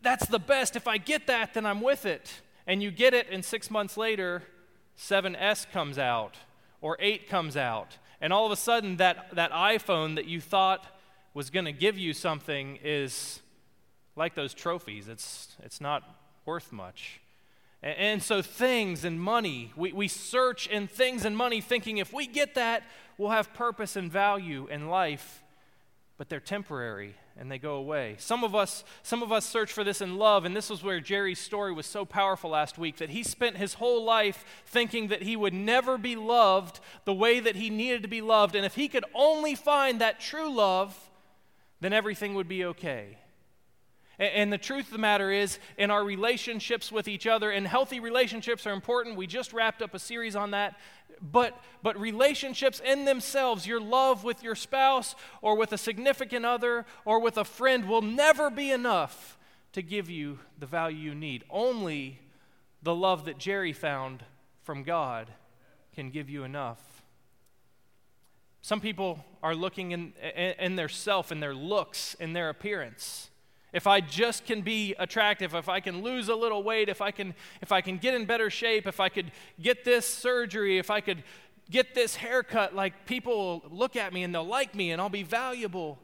that's 0.02 0.26
the 0.28 0.40
best. 0.40 0.76
If 0.76 0.88
I 0.88 0.98
get 0.98 1.28
that, 1.28 1.54
then 1.54 1.66
I'm 1.66 1.82
with 1.82 2.06
it. 2.06 2.42
And 2.66 2.82
you 2.82 2.92
get 2.92 3.14
it, 3.14 3.28
and 3.30 3.44
six 3.44 3.70
months 3.70 3.98
later, 3.98 4.44
7S 4.98 5.70
comes 5.72 6.00
out 6.00 6.38
or 6.82 6.98
8 7.00 7.28
comes 7.28 7.58
out, 7.58 7.98
and 8.22 8.34
all 8.34 8.46
of 8.46 8.52
a 8.52 8.56
sudden 8.56 8.98
that, 8.98 9.36
that 9.36 9.52
iPhone 9.52 10.16
that 10.16 10.26
you 10.26 10.42
thought 10.42 10.86
was 11.34 11.50
going 11.50 11.66
to 11.66 11.72
give 11.72 11.98
you 11.98 12.14
something 12.14 12.80
is 12.84 13.42
like 14.16 14.36
those 14.36 14.54
trophies. 14.54 15.08
It's, 15.08 15.56
it's 15.64 15.80
not 15.80 16.04
worth 16.46 16.72
much. 16.72 17.20
And, 17.84 17.98
and 17.98 18.24
so 18.24 18.42
things 18.42 19.04
and 19.04 19.22
money, 19.22 19.72
we, 19.76 19.92
we 19.94 20.08
search 20.08 20.68
in 20.68 20.88
things 20.88 21.26
and 21.26 21.38
money 21.38 21.62
thinking 21.62 21.98
if 21.98 22.12
we 22.12 22.26
get 22.26 22.56
that, 22.56 22.84
we'll 23.18 23.30
have 23.30 23.54
purpose 23.54 23.96
and 23.96 24.12
value 24.12 24.68
in 24.72 24.90
life, 24.90 25.44
but 26.18 26.30
they're 26.30 26.40
temporary 26.40 27.16
and 27.40 27.52
they 27.52 27.58
go 27.58 27.76
away. 27.76 28.16
Some 28.20 28.44
of 28.44 28.56
us 28.56 28.84
some 29.04 29.22
of 29.22 29.32
us 29.32 29.46
search 29.46 29.72
for 29.72 29.84
this 29.84 30.02
in 30.02 30.18
love 30.18 30.46
and 30.46 30.56
this 30.56 30.70
was 30.70 30.84
where 30.84 31.00
Jerry's 31.00 31.40
story 31.40 31.74
was 31.74 31.86
so 31.86 32.06
powerful 32.06 32.50
last 32.50 32.78
week 32.78 32.98
that 32.98 33.10
he 33.10 33.24
spent 33.24 33.58
his 33.58 33.76
whole 33.76 34.04
life 34.04 34.64
thinking 34.66 35.08
that 35.08 35.24
he 35.24 35.36
would 35.36 35.54
never 35.54 35.98
be 35.98 36.16
loved 36.16 36.80
the 37.06 37.14
way 37.14 37.40
that 37.40 37.56
he 37.56 37.70
needed 37.70 38.02
to 38.02 38.08
be 38.08 38.22
loved 38.22 38.56
and 38.56 38.66
if 38.66 38.76
he 38.76 38.88
could 38.88 39.06
only 39.14 39.56
find 39.56 40.02
that 40.02 40.20
true 40.20 40.54
love 40.54 41.10
then 41.80 41.94
everything 41.94 42.34
would 42.34 42.48
be 42.48 42.66
okay. 42.66 43.18
And 44.20 44.52
the 44.52 44.58
truth 44.58 44.86
of 44.86 44.92
the 44.92 44.98
matter 44.98 45.32
is, 45.32 45.60
in 45.78 45.92
our 45.92 46.04
relationships 46.04 46.92
with 46.92 47.08
each 47.08 47.28
other, 47.28 47.52
and 47.52 47.68
healthy 47.68 48.00
relationships 48.00 48.66
are 48.66 48.74
important. 48.74 49.16
We 49.16 49.28
just 49.28 49.54
wrapped 49.54 49.82
up 49.82 49.94
a 49.94 50.00
series 50.00 50.36
on 50.36 50.52
that. 50.52 50.76
But, 51.22 51.60
but 51.84 52.00
relationships 52.00 52.82
in 52.84 53.06
themselves, 53.06 53.68
your 53.68 53.80
love 53.80 54.24
with 54.24 54.44
your 54.44 54.56
spouse 54.56 55.16
or 55.42 55.56
with 55.56 55.72
a 55.72 55.78
significant 55.78 56.46
other 56.46 56.86
or 57.06 57.20
with 57.20 57.38
a 57.38 57.44
friend, 57.44 57.88
will 57.88 58.02
never 58.02 58.50
be 58.50 58.72
enough 58.72 59.38
to 59.74 59.82
give 59.84 60.10
you 60.10 60.40
the 60.58 60.66
value 60.66 60.98
you 60.98 61.16
need. 61.16 61.44
Only 61.50 62.20
the 62.82 62.96
love 62.96 63.26
that 63.26 63.38
Jerry 63.38 63.74
found 63.74 64.24
from 64.64 64.84
God 64.84 65.30
can 65.94 66.10
give 66.10 66.30
you 66.30 66.44
enough. 66.44 67.04
Some 68.62 68.82
people 68.82 69.24
are 69.42 69.56
looking 69.56 69.92
in, 69.92 70.14
in, 70.36 70.54
in 70.60 70.76
their 70.76 70.90
self, 70.90 71.32
in 71.32 71.40
their 71.40 71.54
looks, 71.54 72.16
in 72.16 72.34
their 72.34 72.50
appearance. 72.50 73.30
If 73.74 73.86
I 73.86 74.00
just 74.00 74.46
can 74.46 74.62
be 74.62 74.96
attractive, 74.98 75.54
if 75.54 75.68
I 75.68 75.80
can 75.80 76.02
lose 76.02 76.30
a 76.30 76.36
little 76.36 76.64
weight, 76.64 76.90
if 76.90 77.02
I 77.02 77.12
can, 77.12 77.36
if 77.62 77.72
I 77.72 77.82
can 77.82 77.98
get 77.98 78.14
in 78.14 78.26
better 78.26 78.50
shape, 78.50 78.88
if 78.88 79.00
I 79.00 79.10
could 79.10 79.32
get 79.62 79.84
this 79.84 80.06
surgery, 80.06 80.78
if 80.78 80.90
I 80.90 81.02
could 81.02 81.24
get 81.70 81.94
this 81.94 82.16
haircut, 82.16 82.74
like 82.76 83.06
people 83.06 83.64
look 83.70 83.96
at 83.96 84.14
me 84.14 84.24
and 84.24 84.34
they'll 84.34 84.48
like 84.48 84.74
me 84.74 84.92
and 84.92 85.02
I'll 85.02 85.10
be 85.10 85.24
valuable 85.24 86.00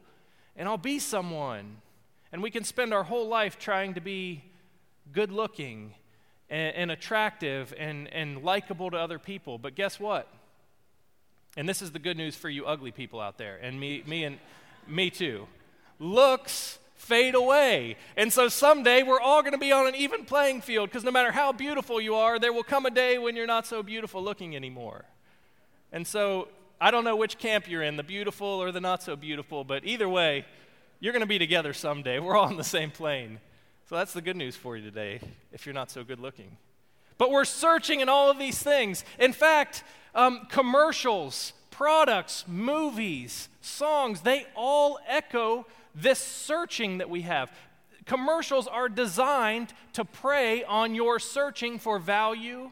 and 0.56 0.68
I'll 0.68 0.76
be 0.76 0.98
someone. 0.98 1.78
And 2.32 2.42
we 2.42 2.50
can 2.50 2.64
spend 2.64 2.92
our 2.92 3.04
whole 3.04 3.28
life 3.28 3.58
trying 3.58 3.94
to 3.94 4.00
be 4.00 4.44
good 5.12 5.32
looking 5.32 5.94
and, 6.50 6.74
and 6.76 6.90
attractive 6.90 7.72
and, 7.78 8.12
and 8.12 8.42
likable 8.42 8.90
to 8.90 8.96
other 8.98 9.18
people. 9.18 9.58
But 9.58 9.74
guess 9.74 9.98
what? 9.98 10.28
And 11.56 11.68
this 11.68 11.80
is 11.80 11.92
the 11.92 11.98
good 11.98 12.16
news 12.16 12.34
for 12.34 12.48
you 12.48 12.66
ugly 12.66 12.90
people 12.90 13.20
out 13.20 13.38
there, 13.38 13.58
and 13.62 13.78
me, 13.78 14.02
me 14.06 14.24
and 14.24 14.38
me 14.88 15.08
too. 15.10 15.46
Looks 16.00 16.78
fade 17.04 17.34
away. 17.34 17.96
And 18.16 18.32
so 18.32 18.48
someday 18.48 19.02
we're 19.02 19.20
all 19.20 19.42
going 19.42 19.52
to 19.52 19.58
be 19.58 19.72
on 19.72 19.86
an 19.86 19.94
even 19.94 20.24
playing 20.24 20.62
field 20.62 20.88
because 20.88 21.04
no 21.04 21.10
matter 21.10 21.30
how 21.30 21.52
beautiful 21.52 22.00
you 22.00 22.14
are, 22.14 22.38
there 22.38 22.52
will 22.52 22.62
come 22.62 22.86
a 22.86 22.90
day 22.90 23.18
when 23.18 23.36
you're 23.36 23.46
not 23.46 23.66
so 23.66 23.82
beautiful 23.82 24.22
looking 24.22 24.56
anymore. 24.56 25.04
And 25.92 26.06
so 26.06 26.48
I 26.80 26.90
don't 26.90 27.04
know 27.04 27.16
which 27.16 27.38
camp 27.38 27.68
you're 27.68 27.82
in, 27.82 27.96
the 27.96 28.02
beautiful 28.02 28.46
or 28.46 28.72
the 28.72 28.80
not 28.80 29.02
so 29.02 29.16
beautiful, 29.16 29.64
but 29.64 29.84
either 29.84 30.08
way, 30.08 30.44
you're 30.98 31.12
going 31.12 31.20
to 31.20 31.26
be 31.26 31.38
together 31.38 31.72
someday. 31.72 32.18
We're 32.18 32.36
all 32.36 32.46
on 32.46 32.56
the 32.56 32.64
same 32.64 32.90
plane. 32.90 33.38
So 33.88 33.96
that's 33.96 34.14
the 34.14 34.22
good 34.22 34.36
news 34.36 34.56
for 34.56 34.76
you 34.76 34.82
today 34.82 35.20
if 35.52 35.66
you're 35.66 35.74
not 35.74 35.90
so 35.90 36.04
good 36.04 36.18
looking. 36.18 36.56
But 37.18 37.30
we're 37.30 37.44
searching 37.44 38.00
in 38.00 38.08
all 38.08 38.30
of 38.30 38.38
these 38.38 38.60
things. 38.60 39.04
In 39.18 39.32
fact, 39.32 39.84
um, 40.14 40.46
commercials, 40.50 41.52
products, 41.70 42.44
movies, 42.48 43.48
songs, 43.60 44.22
they 44.22 44.46
all 44.56 44.98
echo 45.06 45.66
this 45.94 46.18
searching 46.18 46.98
that 46.98 47.10
we 47.10 47.22
have. 47.22 47.52
Commercials 48.06 48.66
are 48.66 48.88
designed 48.88 49.72
to 49.94 50.04
prey 50.04 50.64
on 50.64 50.94
your 50.94 51.18
searching 51.18 51.78
for 51.78 51.98
value 51.98 52.70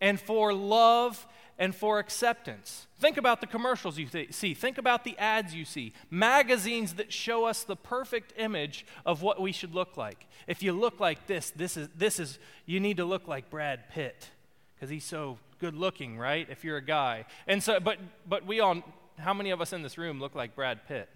and 0.00 0.20
for 0.20 0.52
love 0.52 1.26
and 1.58 1.74
for 1.74 1.98
acceptance. 1.98 2.86
Think 2.98 3.18
about 3.18 3.40
the 3.42 3.46
commercials 3.46 3.98
you 3.98 4.06
th- 4.06 4.32
see. 4.32 4.54
Think 4.54 4.78
about 4.78 5.04
the 5.04 5.16
ads 5.18 5.54
you 5.54 5.66
see. 5.66 5.92
Magazines 6.10 6.94
that 6.94 7.12
show 7.12 7.44
us 7.44 7.64
the 7.64 7.76
perfect 7.76 8.32
image 8.38 8.86
of 9.04 9.22
what 9.22 9.40
we 9.40 9.52
should 9.52 9.74
look 9.74 9.96
like. 9.96 10.26
If 10.46 10.62
you 10.62 10.72
look 10.72 11.00
like 11.00 11.26
this, 11.26 11.50
this 11.50 11.76
is, 11.76 11.88
this 11.96 12.18
is 12.18 12.38
you 12.64 12.80
need 12.80 12.96
to 12.96 13.04
look 13.04 13.28
like 13.28 13.50
Brad 13.50 13.90
Pitt 13.90 14.30
because 14.74 14.88
he's 14.88 15.04
so 15.04 15.38
good 15.58 15.74
looking, 15.74 16.18
right? 16.18 16.46
If 16.50 16.64
you're 16.64 16.78
a 16.78 16.84
guy. 16.84 17.26
And 17.46 17.62
so, 17.62 17.78
but, 17.78 17.98
but 18.26 18.46
we 18.46 18.60
all, 18.60 18.82
how 19.18 19.34
many 19.34 19.50
of 19.50 19.60
us 19.60 19.74
in 19.74 19.82
this 19.82 19.98
room 19.98 20.18
look 20.18 20.34
like 20.34 20.54
Brad 20.54 20.88
Pitt? 20.88 21.10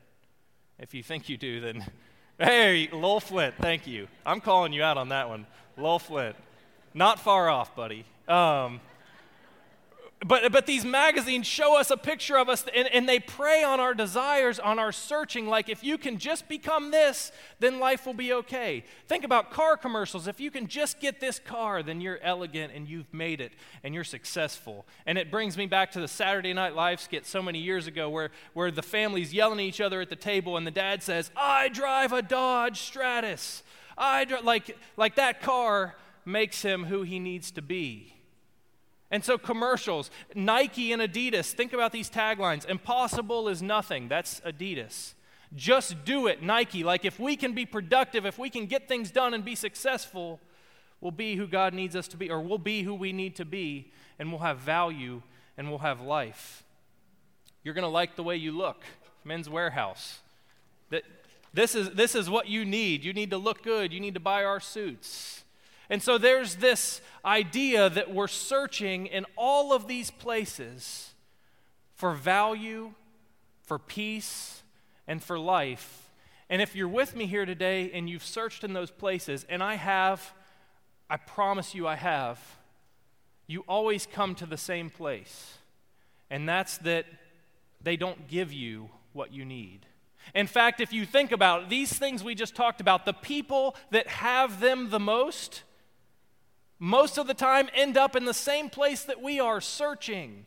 If 0.78 0.95
you 0.95 1.02
think 1.02 1.28
you 1.28 1.37
do, 1.37 1.61
then 1.61 1.85
hey, 2.38 2.88
Lowell 2.93 3.21
Flint, 3.21 3.54
thank 3.61 3.87
you. 3.87 4.09
I'm 4.26 4.40
calling 4.40 4.73
you 4.73 4.83
out 4.83 4.97
on 4.97 5.11
that 5.11 5.28
one. 5.28 5.47
Lowell 5.76 5.99
Flint. 5.99 6.37
Not 6.93 7.19
far 7.19 7.49
off, 7.49 7.75
buddy. 7.75 8.04
Um, 8.28 8.81
but, 10.26 10.50
but 10.52 10.64
these 10.64 10.87
magazines 10.87 11.47
show 11.47 11.78
us 11.78 11.90
a 11.90 11.99
picture 11.99 12.38
of 12.38 12.49
us 12.49 12.64
and, 12.75 12.88
and 12.88 13.07
they 13.07 13.21
prey 13.21 13.62
on 13.62 13.78
our 13.78 13.93
desires, 13.93 14.59
on 14.59 14.78
our 14.78 14.90
searching. 14.90 15.47
Like, 15.47 15.69
if 15.69 15.85
you 15.85 15.99
can 15.99 16.16
just 16.16 16.49
become 16.49 16.90
this, 16.90 17.31
then 17.61 17.78
life 17.78 18.07
will 18.07 18.14
be 18.14 18.33
okay. 18.33 18.85
Think 19.07 19.25
about 19.25 19.50
car 19.50 19.76
commercials. 19.76 20.26
If 20.26 20.40
you 20.40 20.50
can 20.50 20.66
just 20.66 20.99
get 20.99 21.21
this 21.21 21.38
car, 21.38 21.83
then 21.83 22.00
you're 22.00 22.19
elegant 22.23 22.73
and 22.75 22.88
you've 22.88 23.12
made 23.12 23.43
it 23.43 23.52
and 23.83 23.95
you're 23.95 24.02
successful. 24.02 24.87
And 25.04 25.19
it 25.19 25.31
brings 25.31 25.59
me 25.59 25.66
back 25.66 25.93
to 25.93 26.00
the 26.00 26.09
Saturday 26.09 26.54
Night 26.54 26.75
Live 26.75 27.02
skit 27.02 27.26
so 27.26 27.43
many 27.43 27.59
years 27.59 27.87
ago 27.87 28.09
where, 28.09 28.31
where 28.54 28.71
the 28.71 28.83
family's 28.83 29.35
yelling 29.35 29.59
at 29.59 29.66
each 29.66 29.81
other 29.83 30.00
at 30.00 30.09
the 30.09 30.16
table 30.16 30.57
and 30.57 30.66
the 30.66 30.71
dad 30.71 31.02
says, 31.02 31.31
I 31.37 31.69
drive 31.69 32.14
a 32.14 32.23
Dodge 32.23 32.81
Stratus. 32.81 33.62
I 33.99 34.25
dri-. 34.25 34.40
like, 34.43 34.78
like 34.97 35.16
that 35.16 35.43
car 35.43 35.97
makes 36.25 36.62
him 36.62 36.85
who 36.85 37.02
he 37.02 37.19
needs 37.19 37.50
to 37.50 37.61
be. 37.61 38.13
And 39.14 39.25
so, 39.25 39.38
commercials, 39.38 40.11
Nike 40.35 40.90
and 40.90 41.00
Adidas, 41.00 41.52
think 41.52 41.73
about 41.73 41.92
these 41.92 42.11
taglines 42.11 42.68
Impossible 42.68 43.49
is 43.49 43.62
nothing. 43.62 44.09
That's 44.09 44.40
Adidas. 44.40 45.14
Just 45.54 46.04
do 46.04 46.26
it, 46.26 46.42
Nike. 46.42 46.83
Like, 46.83 47.04
if 47.04 47.21
we 47.21 47.37
can 47.37 47.52
be 47.52 47.64
productive, 47.64 48.26
if 48.26 48.40
we 48.40 48.50
can 48.50 48.66
get 48.66 48.88
things 48.88 49.12
done 49.12 49.33
and 49.33 49.44
be 49.44 49.54
successful, 49.54 50.40
we'll 51.00 51.12
be 51.12 51.37
who 51.37 51.47
God 51.47 51.75
needs 51.75 51.94
us 51.94 52.09
to 52.09 52.16
be, 52.16 52.28
or 52.28 52.40
we'll 52.40 52.59
be 52.59 52.83
who 52.83 52.92
we 52.92 53.12
need 53.12 53.37
to 53.37 53.44
be, 53.44 53.92
and 54.18 54.33
we'll 54.33 54.40
have 54.40 54.59
value 54.59 55.23
and 55.56 55.68
we'll 55.68 55.78
have 55.78 56.00
life. 56.00 56.64
You're 57.62 57.75
going 57.75 57.85
to 57.85 57.88
like 57.88 58.16
the 58.16 58.25
way 58.25 58.35
you 58.35 58.50
look. 58.50 58.83
Men's 59.23 59.49
Wearhouse. 59.49 60.16
That, 60.90 61.04
this, 61.52 61.76
is, 61.76 61.90
this 61.90 62.16
is 62.16 62.28
what 62.28 62.49
you 62.49 62.64
need. 62.64 63.04
You 63.04 63.12
need 63.12 63.30
to 63.30 63.38
look 63.38 63.62
good. 63.62 63.92
You 63.92 64.00
need 64.00 64.14
to 64.14 64.21
buy 64.21 64.42
our 64.42 64.59
suits. 64.59 65.44
And 65.91 66.03
so 66.03 66.19
there's 66.19 66.57
this 66.57 67.00
idea 67.25 67.91
that 67.91 68.12
we're 68.12 68.29
searching 68.29 69.07
in 69.07 69.26
all 69.37 69.73
of 69.73 69.87
these 69.87 70.11
places 70.11 71.12
for 71.95 72.12
value, 72.12 72.93
for 73.62 73.79
peace, 73.79 74.62
and 75.07 75.23
for 75.23 75.38
life. 75.38 76.11
And 76.49 76.61
if 76.62 76.75
you're 76.75 76.88
with 76.88 77.17
me 77.17 77.26
here 77.26 77.47
today 77.47 77.91
and 77.93 78.09
you've 78.09 78.25
searched 78.25 78.64
in 78.64 78.73
those 78.73 78.91
places, 78.91 79.45
and 79.49 79.62
I 79.62 79.75
have, 79.75 80.35
I 81.09 81.17
promise 81.17 81.75
you 81.75 81.87
I 81.87 81.97
have, 81.97 82.38
you 83.47 83.64
always 83.69 84.07
come 84.07 84.35
to 84.37 84.47
the 84.47 84.57
same 84.57 84.91
place. 84.91 85.59
And 86.31 86.49
that's 86.49 86.79
that 86.79 87.07
they 87.83 87.97
don't 87.97 88.26
give 88.29 88.53
you 88.53 88.88
what 89.12 89.33
you 89.33 89.45
need. 89.45 89.87
In 90.35 90.47
fact, 90.47 90.81
if 90.81 90.93
you 90.93 91.05
think 91.05 91.33
about 91.33 91.64
it, 91.64 91.69
these 91.69 91.93
things 91.93 92.25
we 92.25 92.35
just 92.35 92.55
talked 92.55 92.81
about, 92.81 93.05
the 93.05 93.12
people 93.12 93.76
that 93.91 94.09
have 94.09 94.61
them 94.61 94.91
the 94.91 95.00
most, 95.00 95.62
most 96.85 97.17
of 97.17 97.26
the 97.26 97.33
time 97.33 97.71
end 97.73 97.97
up 97.97 98.14
in 98.14 98.26
the 98.26 98.35
same 98.35 98.69
place 98.69 99.05
that 99.05 99.23
we 99.23 99.41
are 99.41 99.59
searching. 99.59 100.45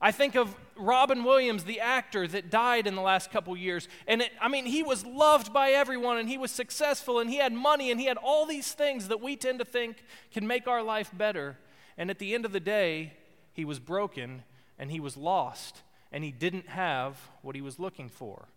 I 0.00 0.10
think 0.10 0.34
of 0.34 0.52
Robin 0.74 1.22
Williams, 1.22 1.62
the 1.62 1.80
actor 1.80 2.26
that 2.26 2.50
died 2.50 2.88
in 2.88 2.96
the 2.96 3.02
last 3.02 3.30
couple 3.30 3.56
years. 3.56 3.88
And 4.08 4.20
it, 4.20 4.32
I 4.40 4.48
mean, 4.48 4.66
he 4.66 4.82
was 4.82 5.06
loved 5.06 5.52
by 5.52 5.70
everyone 5.70 6.18
and 6.18 6.28
he 6.28 6.38
was 6.38 6.50
successful 6.50 7.20
and 7.20 7.30
he 7.30 7.36
had 7.36 7.52
money 7.52 7.92
and 7.92 8.00
he 8.00 8.06
had 8.06 8.16
all 8.16 8.46
these 8.46 8.72
things 8.72 9.06
that 9.06 9.22
we 9.22 9.36
tend 9.36 9.60
to 9.60 9.64
think 9.64 10.02
can 10.32 10.44
make 10.44 10.66
our 10.66 10.82
life 10.82 11.12
better. 11.16 11.56
And 11.96 12.10
at 12.10 12.18
the 12.18 12.34
end 12.34 12.44
of 12.44 12.52
the 12.52 12.58
day, 12.58 13.12
he 13.52 13.64
was 13.64 13.78
broken 13.78 14.42
and 14.80 14.90
he 14.90 14.98
was 14.98 15.16
lost 15.16 15.82
and 16.10 16.24
he 16.24 16.32
didn't 16.32 16.66
have 16.66 17.30
what 17.42 17.54
he 17.54 17.62
was 17.62 17.78
looking 17.78 18.08
for. 18.08 18.48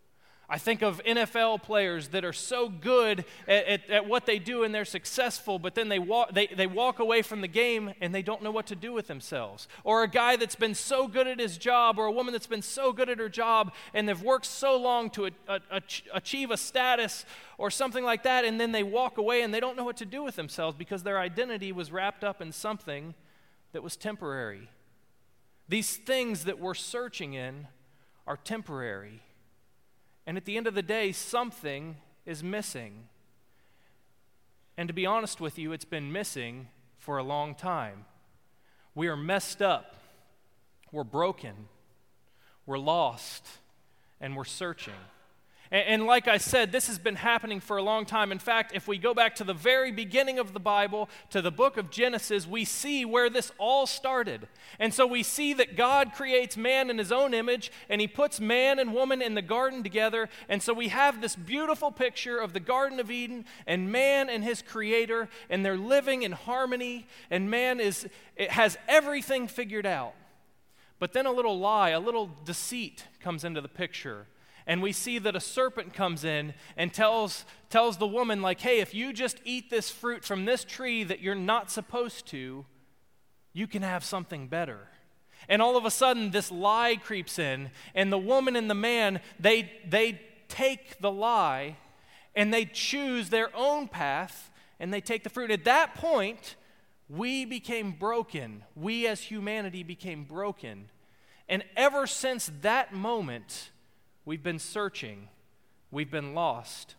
I 0.51 0.57
think 0.57 0.81
of 0.81 0.99
NFL 1.03 1.61
players 1.61 2.07
that 2.07 2.25
are 2.25 2.33
so 2.33 2.69
good 2.69 3.23
at, 3.47 3.65
at, 3.65 3.89
at, 3.89 4.07
what 4.07 4.25
they 4.25 4.39
do 4.39 4.63
and 4.63 4.73
they're 4.73 4.83
successful, 4.83 5.59
but 5.59 5.75
then 5.75 5.89
they 5.89 5.99
walk, 5.99 6.33
they, 6.33 6.47
they 6.47 6.65
walk 6.65 6.97
away 6.97 7.21
from 7.21 7.41
the 7.41 7.47
game 7.47 7.93
and 8.01 8.15
they 8.15 8.23
don't 8.23 8.41
know 8.41 8.49
what 8.49 8.65
to 8.67 8.75
do 8.75 8.91
with 8.91 9.05
themselves. 9.05 9.67
Or 9.83 10.01
a 10.01 10.07
guy 10.07 10.37
that's 10.37 10.55
been 10.55 10.73
so 10.73 11.07
good 11.07 11.27
at 11.27 11.39
his 11.39 11.59
job, 11.59 11.99
or 11.99 12.05
a 12.05 12.11
woman 12.11 12.33
that's 12.33 12.47
been 12.47 12.63
so 12.63 12.91
good 12.91 13.09
at 13.09 13.19
her 13.19 13.29
job 13.29 13.73
and 13.93 14.09
they've 14.09 14.21
worked 14.21 14.47
so 14.47 14.75
long 14.75 15.11
to 15.11 15.27
a, 15.27 15.31
a, 15.47 15.81
achieve 16.13 16.49
a 16.49 16.57
status 16.57 17.25
or 17.59 17.69
something 17.69 18.03
like 18.03 18.23
that, 18.23 18.43
and 18.43 18.59
then 18.59 18.71
they 18.71 18.83
walk 18.83 19.19
away 19.19 19.43
and 19.43 19.53
they 19.53 19.59
don't 19.59 19.77
know 19.77 19.83
what 19.83 19.97
to 19.97 20.05
do 20.05 20.23
with 20.23 20.35
themselves 20.35 20.75
because 20.75 21.03
their 21.03 21.19
identity 21.19 21.71
was 21.71 21.91
wrapped 21.91 22.23
up 22.23 22.41
in 22.41 22.51
something 22.51 23.13
that 23.71 23.83
was 23.83 23.95
temporary. 23.95 24.69
These 25.67 25.97
things 25.97 26.45
that 26.45 26.59
we're 26.59 26.73
searching 26.73 27.35
in 27.35 27.67
are 28.25 28.37
temporary. 28.37 29.21
And 30.29 30.37
at 30.37 30.45
the 30.45 30.57
end 30.57 30.67
of 30.67 30.75
the 30.75 30.83
day, 30.83 31.11
something 31.11 31.95
is 32.23 32.43
missing. 32.43 33.07
And 34.77 34.87
to 34.87 34.93
be 34.93 35.07
honest 35.07 35.41
with 35.41 35.57
you, 35.57 35.71
it's 35.71 35.85
been 35.85 36.11
missing 36.11 36.67
for 36.99 37.17
a 37.17 37.23
long 37.23 37.55
time. 37.55 38.05
We 38.93 39.07
are 39.07 39.17
messed 39.17 39.59
up, 39.59 39.95
we're 40.91 41.03
broken, 41.03 41.55
we're 42.67 42.77
lost, 42.77 43.43
and 44.21 44.35
we're 44.35 44.43
searching. 44.43 44.93
And, 45.71 45.87
and, 45.87 46.05
like 46.05 46.27
I 46.27 46.37
said, 46.37 46.71
this 46.71 46.87
has 46.87 46.97
been 46.97 47.15
happening 47.15 47.59
for 47.59 47.77
a 47.77 47.83
long 47.83 48.05
time. 48.05 48.31
In 48.31 48.39
fact, 48.39 48.71
if 48.73 48.87
we 48.87 48.97
go 48.97 49.13
back 49.13 49.35
to 49.35 49.43
the 49.43 49.53
very 49.53 49.91
beginning 49.91 50.39
of 50.39 50.53
the 50.53 50.59
Bible, 50.59 51.09
to 51.29 51.41
the 51.41 51.51
book 51.51 51.77
of 51.77 51.91
Genesis, 51.91 52.47
we 52.47 52.65
see 52.65 53.05
where 53.05 53.29
this 53.29 53.51
all 53.57 53.85
started. 53.85 54.47
And 54.79 54.93
so 54.93 55.05
we 55.05 55.21
see 55.21 55.53
that 55.53 55.75
God 55.75 56.13
creates 56.13 56.57
man 56.57 56.89
in 56.89 56.97
his 56.97 57.11
own 57.11 57.33
image, 57.33 57.71
and 57.87 58.01
he 58.01 58.07
puts 58.07 58.39
man 58.39 58.79
and 58.79 58.93
woman 58.93 59.21
in 59.21 59.35
the 59.35 59.41
garden 59.43 59.83
together. 59.83 60.27
And 60.47 60.63
so 60.63 60.73
we 60.73 60.87
have 60.87 61.21
this 61.21 61.35
beautiful 61.35 61.91
picture 61.91 62.39
of 62.39 62.53
the 62.53 62.59
Garden 62.59 62.99
of 62.99 63.11
Eden 63.11 63.45
and 63.67 63.91
man 63.91 64.29
and 64.29 64.43
his 64.43 64.63
creator, 64.63 65.29
and 65.49 65.63
they're 65.63 65.77
living 65.77 66.23
in 66.23 66.31
harmony, 66.31 67.05
and 67.29 67.51
man 67.51 67.79
is, 67.79 68.07
it 68.35 68.51
has 68.51 68.77
everything 68.87 69.47
figured 69.47 69.85
out. 69.85 70.13
But 70.97 71.13
then 71.13 71.27
a 71.27 71.31
little 71.31 71.59
lie, 71.59 71.91
a 71.91 71.99
little 71.99 72.31
deceit 72.43 73.05
comes 73.21 73.43
into 73.43 73.61
the 73.61 73.69
picture 73.69 74.25
and 74.69 74.83
we 74.83 74.91
see 74.91 75.17
that 75.17 75.35
a 75.35 75.39
serpent 75.39 75.95
comes 75.95 76.23
in 76.23 76.53
and 76.77 76.93
tells, 76.93 77.43
tells 77.71 77.97
the 77.97 78.05
woman, 78.05 78.43
like, 78.43 78.61
hey, 78.61 78.81
if 78.81 78.93
you 78.93 79.11
just 79.11 79.41
eat 79.43 79.71
this 79.71 79.89
fruit 79.89 80.23
from 80.23 80.45
this 80.45 80.63
tree 80.63 81.03
that 81.03 81.21
you're 81.21 81.33
not 81.33 81.71
supposed 81.71 82.27
to, 82.27 82.67
you 83.51 83.65
can 83.65 83.81
have 83.81 84.03
something 84.03 84.47
better. 84.47 84.87
And 85.49 85.59
all 85.59 85.75
of 85.75 85.85
a 85.85 85.91
sudden, 85.91 86.29
this 86.29 86.51
lie 86.51 86.97
creeps 87.03 87.39
in, 87.39 87.71
and 87.95 88.13
the 88.13 88.19
woman 88.19 88.55
and 88.55 88.69
the 88.69 88.75
man, 88.75 89.21
they, 89.39 89.71
they 89.87 90.21
take 90.49 91.01
the 91.01 91.11
lie 91.11 91.77
and 92.35 92.53
they 92.53 92.65
choose 92.65 93.31
their 93.31 93.49
own 93.55 93.87
path 93.87 94.51
and 94.79 94.93
they 94.93 95.01
take 95.01 95.23
the 95.23 95.31
fruit. 95.31 95.49
At 95.49 95.65
that 95.65 95.95
point, 95.95 96.57
we 97.09 97.43
became 97.43 97.93
broken. 97.93 98.63
We 98.75 99.07
as 99.07 99.21
humanity 99.21 99.81
became 99.81 100.25
broken. 100.25 100.91
And 101.47 101.63
ever 101.75 102.05
since 102.05 102.51
that 102.61 102.93
moment, 102.93 103.71
We've 104.29 104.43
been 104.43 104.59
searching, 104.59 105.27
we've 105.89 106.11
been 106.11 106.35
lost. 106.35 106.93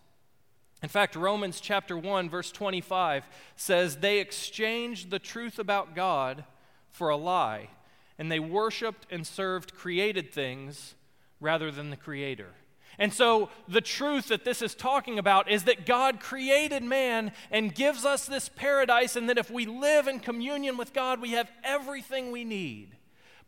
In 0.82 0.88
fact, 0.88 1.14
Romans 1.14 1.60
chapter 1.60 1.96
1 1.96 2.28
verse 2.28 2.50
25 2.50 3.24
says 3.54 3.98
they 3.98 4.18
exchanged 4.18 5.10
the 5.10 5.20
truth 5.20 5.60
about 5.60 5.94
God 5.94 6.42
for 6.88 7.08
a 7.08 7.16
lie, 7.16 7.68
and 8.18 8.32
they 8.32 8.40
worshiped 8.40 9.06
and 9.12 9.24
served 9.24 9.76
created 9.76 10.32
things 10.32 10.96
rather 11.38 11.70
than 11.70 11.90
the 11.90 11.96
creator. 11.96 12.48
And 12.98 13.14
so, 13.14 13.48
the 13.68 13.80
truth 13.80 14.26
that 14.26 14.44
this 14.44 14.60
is 14.60 14.74
talking 14.74 15.16
about 15.16 15.48
is 15.48 15.62
that 15.64 15.86
God 15.86 16.18
created 16.18 16.82
man 16.82 17.30
and 17.52 17.72
gives 17.72 18.04
us 18.04 18.26
this 18.26 18.48
paradise, 18.48 19.14
and 19.14 19.28
that 19.28 19.38
if 19.38 19.52
we 19.52 19.66
live 19.66 20.08
in 20.08 20.18
communion 20.18 20.76
with 20.76 20.92
God, 20.92 21.20
we 21.20 21.30
have 21.30 21.48
everything 21.62 22.32
we 22.32 22.42
need. 22.42 22.96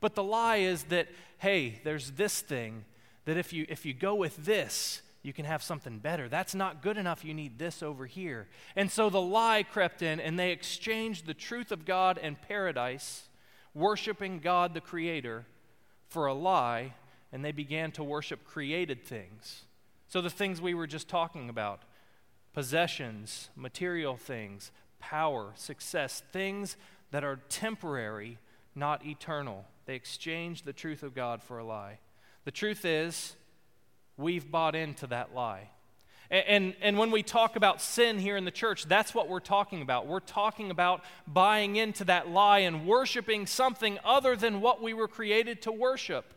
But 0.00 0.14
the 0.14 0.22
lie 0.22 0.58
is 0.58 0.84
that, 0.84 1.08
hey, 1.38 1.80
there's 1.82 2.12
this 2.12 2.42
thing 2.42 2.84
that 3.24 3.36
if 3.36 3.52
you, 3.52 3.66
if 3.68 3.86
you 3.86 3.94
go 3.94 4.14
with 4.14 4.44
this, 4.44 5.02
you 5.22 5.32
can 5.32 5.44
have 5.44 5.62
something 5.62 5.98
better. 5.98 6.28
That's 6.28 6.54
not 6.54 6.82
good 6.82 6.96
enough. 6.96 7.24
You 7.24 7.34
need 7.34 7.58
this 7.58 7.82
over 7.82 8.06
here. 8.06 8.48
And 8.74 8.90
so 8.90 9.08
the 9.08 9.20
lie 9.20 9.62
crept 9.62 10.02
in, 10.02 10.18
and 10.18 10.38
they 10.38 10.50
exchanged 10.50 11.26
the 11.26 11.34
truth 11.34 11.70
of 11.70 11.84
God 11.84 12.18
and 12.20 12.40
paradise, 12.42 13.28
worshiping 13.72 14.40
God 14.40 14.74
the 14.74 14.80
Creator, 14.80 15.46
for 16.08 16.26
a 16.26 16.34
lie, 16.34 16.94
and 17.32 17.44
they 17.44 17.52
began 17.52 17.92
to 17.92 18.04
worship 18.04 18.44
created 18.44 19.04
things. 19.04 19.62
So 20.08 20.20
the 20.20 20.28
things 20.28 20.60
we 20.60 20.74
were 20.74 20.88
just 20.88 21.08
talking 21.08 21.48
about 21.48 21.82
possessions, 22.52 23.48
material 23.56 24.16
things, 24.16 24.72
power, 25.00 25.52
success, 25.54 26.22
things 26.32 26.76
that 27.12 27.24
are 27.24 27.36
temporary, 27.48 28.38
not 28.74 29.06
eternal. 29.06 29.64
They 29.86 29.94
exchanged 29.94 30.64
the 30.64 30.72
truth 30.72 31.02
of 31.02 31.14
God 31.14 31.42
for 31.42 31.58
a 31.58 31.64
lie. 31.64 31.98
The 32.44 32.50
truth 32.50 32.84
is, 32.84 33.36
we've 34.16 34.50
bought 34.50 34.74
into 34.74 35.06
that 35.08 35.34
lie. 35.34 35.70
And, 36.30 36.44
and, 36.46 36.74
and, 36.80 36.98
when 36.98 37.10
we 37.10 37.22
talk 37.22 37.56
about 37.56 37.82
sin 37.82 38.18
here 38.18 38.36
in 38.36 38.44
the 38.44 38.50
church, 38.50 38.86
that's 38.86 39.14
what 39.14 39.28
we're 39.28 39.38
talking 39.38 39.82
about. 39.82 40.06
We're 40.06 40.20
talking 40.20 40.70
about 40.70 41.04
buying 41.26 41.76
into 41.76 42.04
that 42.04 42.28
lie 42.28 42.60
and 42.60 42.86
worshiping 42.86 43.46
something 43.46 43.98
other 44.04 44.34
than 44.34 44.60
what 44.60 44.82
we 44.82 44.94
were 44.94 45.08
created 45.08 45.62
to 45.62 45.72
worship. 45.72 46.32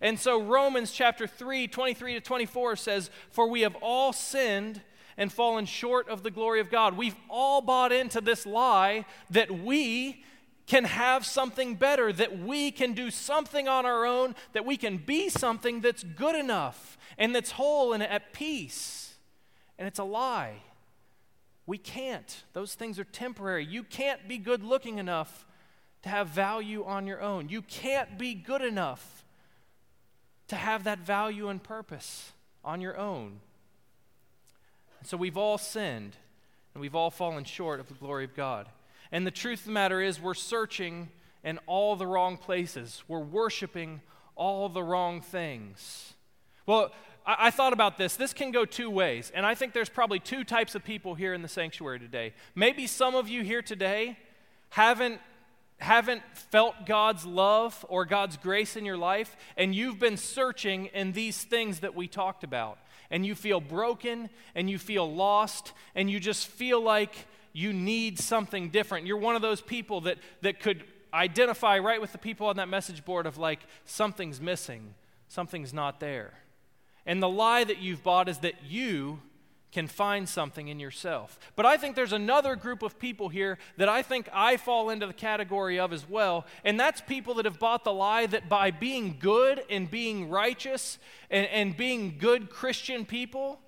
And 0.00 0.18
so 0.18 0.42
Romans 0.42 0.90
chapter 0.90 1.26
3, 1.26 1.68
23 1.68 2.14
to 2.14 2.20
24 2.20 2.76
says, 2.76 3.10
For 3.30 3.48
we 3.48 3.62
have 3.62 3.76
all 3.80 4.12
sinned 4.12 4.82
and 5.16 5.32
fallen 5.32 5.64
short 5.64 6.08
of 6.08 6.22
the 6.22 6.30
glory 6.30 6.60
of 6.60 6.70
God. 6.70 6.96
We've 6.96 7.16
all 7.30 7.62
bought 7.62 7.92
into 7.92 8.20
this 8.20 8.44
lie 8.44 9.06
that 9.30 9.50
we 9.50 10.24
can 10.66 10.84
have 10.84 11.24
something 11.24 11.76
better, 11.76 12.12
that 12.12 12.40
we 12.40 12.70
can 12.70 12.92
do 12.92 13.10
something 13.10 13.68
on 13.68 13.86
our 13.86 14.04
own, 14.04 14.34
that 14.52 14.64
we 14.64 14.76
can 14.76 14.96
be 14.98 15.28
something 15.28 15.80
that's 15.80 16.02
good 16.02 16.34
enough 16.34 16.98
and 17.18 17.34
that's 17.34 17.52
whole 17.52 17.92
and 17.92 18.02
at 18.02 18.32
peace. 18.32 19.14
And 19.78 19.86
it's 19.86 19.98
a 19.98 20.04
lie. 20.04 20.62
We 21.66 21.78
can't. 21.78 22.44
Those 22.52 22.74
things 22.74 22.98
are 22.98 23.04
temporary. 23.04 23.64
You 23.64 23.82
can't 23.82 24.26
be 24.28 24.38
good 24.38 24.62
looking 24.62 24.98
enough 24.98 25.46
to 26.02 26.08
have 26.08 26.28
value 26.28 26.84
on 26.84 27.06
your 27.06 27.20
own. 27.20 27.48
You 27.48 27.62
can't 27.62 28.18
be 28.18 28.34
good 28.34 28.62
enough 28.62 29.24
to 30.48 30.56
have 30.56 30.84
that 30.84 31.00
value 31.00 31.48
and 31.48 31.62
purpose 31.62 32.32
on 32.64 32.80
your 32.80 32.96
own. 32.96 33.40
And 35.00 35.08
so 35.08 35.16
we've 35.16 35.36
all 35.36 35.58
sinned 35.58 36.16
and 36.74 36.80
we've 36.80 36.94
all 36.94 37.10
fallen 37.10 37.44
short 37.44 37.80
of 37.80 37.88
the 37.88 37.94
glory 37.94 38.24
of 38.24 38.34
God. 38.34 38.68
And 39.12 39.26
the 39.26 39.30
truth 39.30 39.60
of 39.60 39.66
the 39.66 39.72
matter 39.72 40.00
is, 40.00 40.20
we're 40.20 40.34
searching 40.34 41.10
in 41.44 41.58
all 41.66 41.96
the 41.96 42.06
wrong 42.06 42.36
places, 42.36 43.04
we're 43.06 43.20
worshiping 43.20 44.00
all 44.34 44.68
the 44.68 44.82
wrong 44.82 45.20
things. 45.20 46.14
Well, 46.66 46.92
I, 47.24 47.36
I, 47.46 47.50
thought 47.50 47.72
about 47.72 47.96
this. 47.96 48.16
This 48.16 48.34
can 48.34 48.50
go 48.50 48.64
two 48.64 48.90
ways. 48.90 49.32
And 49.34 49.46
I 49.46 49.54
think 49.54 49.72
there's 49.72 49.88
probably 49.88 50.18
two 50.18 50.44
types 50.44 50.74
of 50.74 50.84
people 50.84 51.14
here 51.14 51.32
in 51.32 51.42
the 51.42 51.48
sanctuary 51.48 52.00
today. 52.00 52.34
Maybe 52.54 52.86
some 52.86 53.14
of 53.14 53.28
you 53.28 53.42
here 53.42 53.62
today 53.62 54.18
haven't 54.70 55.20
haven't 55.78 56.22
felt 56.32 56.86
God's 56.86 57.26
love 57.26 57.84
or 57.88 58.04
God's 58.06 58.36
grace 58.38 58.76
in 58.76 58.84
your 58.84 58.96
life, 58.96 59.36
and 59.56 59.74
you've 59.74 59.98
been 59.98 60.16
searching 60.16 60.86
in 60.86 61.12
these 61.12 61.42
things 61.42 61.80
that 61.80 61.94
we 61.94 62.08
talked 62.08 62.44
about, 62.44 62.78
and 63.10 63.26
you 63.26 63.34
feel 63.34 63.60
broken, 63.60 64.30
and 64.54 64.70
you 64.70 64.78
feel 64.78 65.12
lost, 65.12 65.72
and 65.94 66.10
you 66.10 66.18
just 66.18 66.46
feel 66.46 66.80
like 66.80 67.26
you 67.56 67.72
need 67.72 68.18
something 68.18 68.68
different. 68.68 69.06
You're 69.06 69.16
one 69.16 69.34
of 69.34 69.40
those 69.40 69.62
people 69.62 70.02
that, 70.02 70.18
that 70.42 70.60
could 70.60 70.84
identify 71.14 71.78
right 71.78 71.98
with 71.98 72.12
the 72.12 72.18
people 72.18 72.48
on 72.48 72.56
that 72.56 72.68
message 72.68 73.02
board 73.02 73.24
of 73.24 73.38
like, 73.38 73.60
something's 73.86 74.42
missing, 74.42 74.94
something's 75.28 75.72
not 75.72 75.98
there. 75.98 76.34
And 77.06 77.22
the 77.22 77.30
lie 77.30 77.64
that 77.64 77.78
you've 77.78 78.02
bought 78.02 78.28
is 78.28 78.38
that 78.40 78.62
you 78.62 79.22
can 79.72 79.86
find 79.86 80.28
something 80.28 80.68
in 80.68 80.78
yourself. 80.78 81.38
But 81.56 81.64
I 81.64 81.78
think 81.78 81.96
there's 81.96 82.12
another 82.12 82.56
group 82.56 82.82
of 82.82 82.98
people 82.98 83.30
here 83.30 83.56
that 83.78 83.88
I 83.88 84.02
think 84.02 84.28
I 84.34 84.58
fall 84.58 84.90
into 84.90 85.06
the 85.06 85.14
category 85.14 85.80
of 85.80 85.94
as 85.94 86.06
well, 86.06 86.44
and 86.62 86.78
that's 86.78 87.00
people 87.00 87.32
that 87.34 87.46
have 87.46 87.58
bought 87.58 87.84
the 87.84 87.92
lie 87.92 88.26
that 88.26 88.50
by 88.50 88.70
being 88.70 89.16
good 89.18 89.62
and 89.70 89.90
being 89.90 90.28
righteous 90.28 90.98
and, 91.30 91.46
and 91.46 91.74
being 91.74 92.18
good 92.18 92.50
Christian 92.50 93.06
people, 93.06 93.60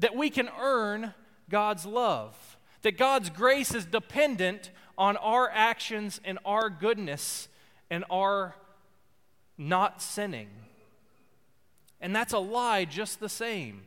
that 0.00 0.16
we 0.16 0.28
can 0.28 0.48
earn 0.58 1.14
God's 1.48 1.86
love 1.86 2.57
that 2.82 2.96
God's 2.96 3.30
grace 3.30 3.74
is 3.74 3.84
dependent 3.84 4.70
on 4.96 5.16
our 5.16 5.50
actions 5.50 6.20
and 6.24 6.38
our 6.44 6.70
goodness 6.70 7.48
and 7.90 8.04
our 8.10 8.54
not 9.56 10.02
sinning. 10.02 10.48
And 12.00 12.14
that's 12.14 12.32
a 12.32 12.38
lie 12.38 12.84
just 12.84 13.20
the 13.20 13.28
same. 13.28 13.82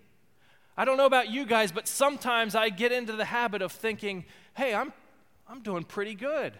I 0.77 0.85
don't 0.85 0.97
know 0.97 1.05
about 1.05 1.29
you 1.29 1.45
guys, 1.45 1.71
but 1.71 1.87
sometimes 1.87 2.55
I 2.55 2.69
get 2.69 2.91
into 2.91 3.13
the 3.13 3.25
habit 3.25 3.61
of 3.61 3.71
thinking, 3.71 4.25
hey, 4.55 4.73
I'm, 4.73 4.93
I'm 5.47 5.61
doing 5.61 5.83
pretty 5.83 6.15
good. 6.15 6.53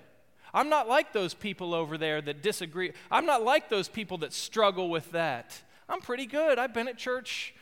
I'm 0.54 0.70
not 0.70 0.88
like 0.88 1.14
those 1.14 1.34
people 1.34 1.74
over 1.74 1.98
there 1.98 2.22
that 2.22 2.42
disagree. 2.42 2.92
I'm 3.10 3.26
not 3.26 3.44
like 3.44 3.70
those 3.70 3.88
people 3.88 4.18
that 4.20 4.34
struggle 4.34 4.90
with 4.90 5.12
that. 5.12 5.62
I'm 5.88 6.02
pretty 6.02 6.26
good. 6.26 6.60
I've 6.60 6.74
been 6.74 6.88
at 6.88 6.98
church 6.98 7.54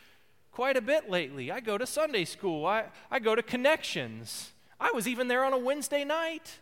quite 0.50 0.76
a 0.76 0.80
bit 0.80 1.08
lately. 1.08 1.50
I 1.50 1.60
go 1.60 1.78
to 1.78 1.86
Sunday 1.86 2.24
school, 2.24 2.66
I, 2.66 2.86
I 3.10 3.20
go 3.20 3.34
to 3.34 3.42
connections. 3.42 4.52
I 4.80 4.92
was 4.92 5.06
even 5.06 5.28
there 5.28 5.44
on 5.44 5.52
a 5.52 5.58
Wednesday 5.58 6.04
night. 6.04 6.58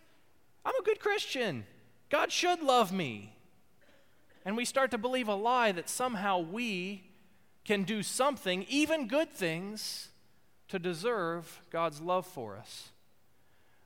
I'm 0.64 0.74
a 0.74 0.82
good 0.82 0.98
Christian. 0.98 1.64
God 2.10 2.32
should 2.32 2.62
love 2.62 2.92
me. 2.92 3.36
And 4.44 4.56
we 4.56 4.64
start 4.64 4.90
to 4.90 4.98
believe 4.98 5.28
a 5.28 5.34
lie 5.34 5.72
that 5.72 5.88
somehow 5.88 6.40
we 6.40 7.04
can 7.64 7.84
do 7.84 8.02
something, 8.02 8.64
even 8.68 9.06
good 9.06 9.30
things, 9.30 10.08
to 10.68 10.78
deserve 10.78 11.60
God's 11.70 12.00
love 12.00 12.26
for 12.26 12.56
us. 12.56 12.90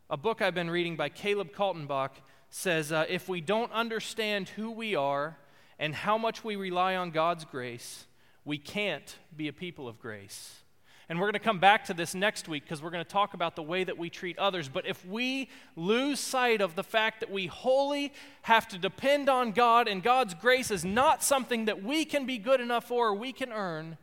A 0.08 0.16
book 0.16 0.40
I've 0.40 0.54
been 0.54 0.70
reading 0.70 0.96
by 0.96 1.08
Caleb 1.08 1.52
Kaltenbach 1.52 2.10
says 2.48 2.92
uh, 2.92 3.04
if 3.08 3.28
we 3.28 3.40
don't 3.40 3.72
understand 3.72 4.50
who 4.50 4.70
we 4.70 4.94
are 4.94 5.36
and 5.78 5.94
how 5.94 6.16
much 6.16 6.44
we 6.44 6.56
rely 6.56 6.96
on 6.96 7.10
God's 7.10 7.44
grace, 7.44 8.06
we 8.44 8.58
can't 8.58 9.16
be 9.36 9.48
a 9.48 9.52
people 9.52 9.88
of 9.88 9.98
grace. 9.98 10.61
And 11.08 11.18
we're 11.18 11.26
going 11.26 11.32
to 11.34 11.38
come 11.40 11.58
back 11.58 11.84
to 11.86 11.94
this 11.94 12.14
next 12.14 12.48
week 12.48 12.64
because 12.64 12.82
we're 12.82 12.90
going 12.90 13.04
to 13.04 13.10
talk 13.10 13.34
about 13.34 13.56
the 13.56 13.62
way 13.62 13.84
that 13.84 13.98
we 13.98 14.08
treat 14.08 14.38
others. 14.38 14.68
But 14.68 14.86
if 14.86 15.04
we 15.04 15.48
lose 15.76 16.20
sight 16.20 16.60
of 16.60 16.74
the 16.74 16.84
fact 16.84 17.20
that 17.20 17.30
we 17.30 17.46
wholly 17.46 18.12
have 18.42 18.68
to 18.68 18.78
depend 18.78 19.28
on 19.28 19.52
God 19.52 19.88
and 19.88 20.02
God's 20.02 20.34
grace 20.34 20.70
is 20.70 20.84
not 20.84 21.22
something 21.22 21.66
that 21.66 21.82
we 21.82 22.04
can 22.04 22.24
be 22.24 22.38
good 22.38 22.60
enough 22.60 22.84
for 22.84 23.08
or 23.08 23.14
we 23.14 23.32
can 23.32 23.52
earn, 23.52 23.98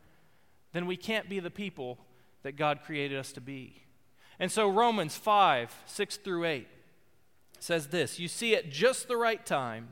then 0.73 0.85
we 0.85 0.97
can't 0.97 1.29
be 1.29 1.39
the 1.39 1.49
people 1.49 1.97
that 2.43 2.55
God 2.55 2.81
created 2.85 3.17
us 3.17 3.31
to 3.33 3.41
be. 3.41 3.83
And 4.39 4.51
so 4.51 4.69
Romans 4.69 5.15
5 5.15 5.83
6 5.85 6.17
through 6.17 6.45
8 6.45 6.67
says 7.59 7.87
this 7.87 8.19
You 8.19 8.27
see, 8.27 8.55
at 8.55 8.69
just 8.69 9.07
the 9.07 9.17
right 9.17 9.45
time, 9.45 9.89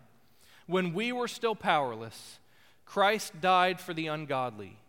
when 0.65 0.93
we 0.93 1.11
were 1.11 1.27
still 1.27 1.55
powerless, 1.55 2.39
Christ 2.85 3.41
died 3.41 3.79
for 3.79 3.93
the 3.93 4.07
ungodly. 4.07 4.79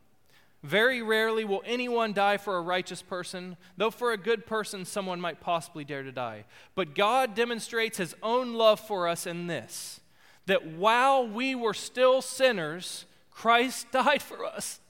Very 0.63 1.03
rarely 1.03 1.45
will 1.45 1.63
anyone 1.65 2.13
die 2.13 2.37
for 2.37 2.57
a 2.57 2.63
righteous 2.63 3.01
person, 3.01 3.57
though 3.77 3.93
for 3.93 4.13
a 4.13 4.17
good 4.17 4.45
person 4.45 4.85
someone 4.85 5.21
might 5.21 5.41
possibly 5.41 5.85
dare 5.85 6.03
to 6.03 6.11
die. 6.11 6.45
But 6.75 6.97
God 6.97 7.35
demonstrates 7.37 7.99
his 7.99 8.15
own 8.23 8.55
love 8.55 8.81
for 8.81 9.07
us 9.07 9.27
in 9.27 9.47
this 9.47 10.01
that 10.47 10.67
while 10.67 11.29
we 11.29 11.55
were 11.55 11.75
still 11.75 12.23
sinners, 12.23 13.05
Christ 13.31 13.87
died 13.93 14.23
for 14.23 14.47
us. 14.47 14.81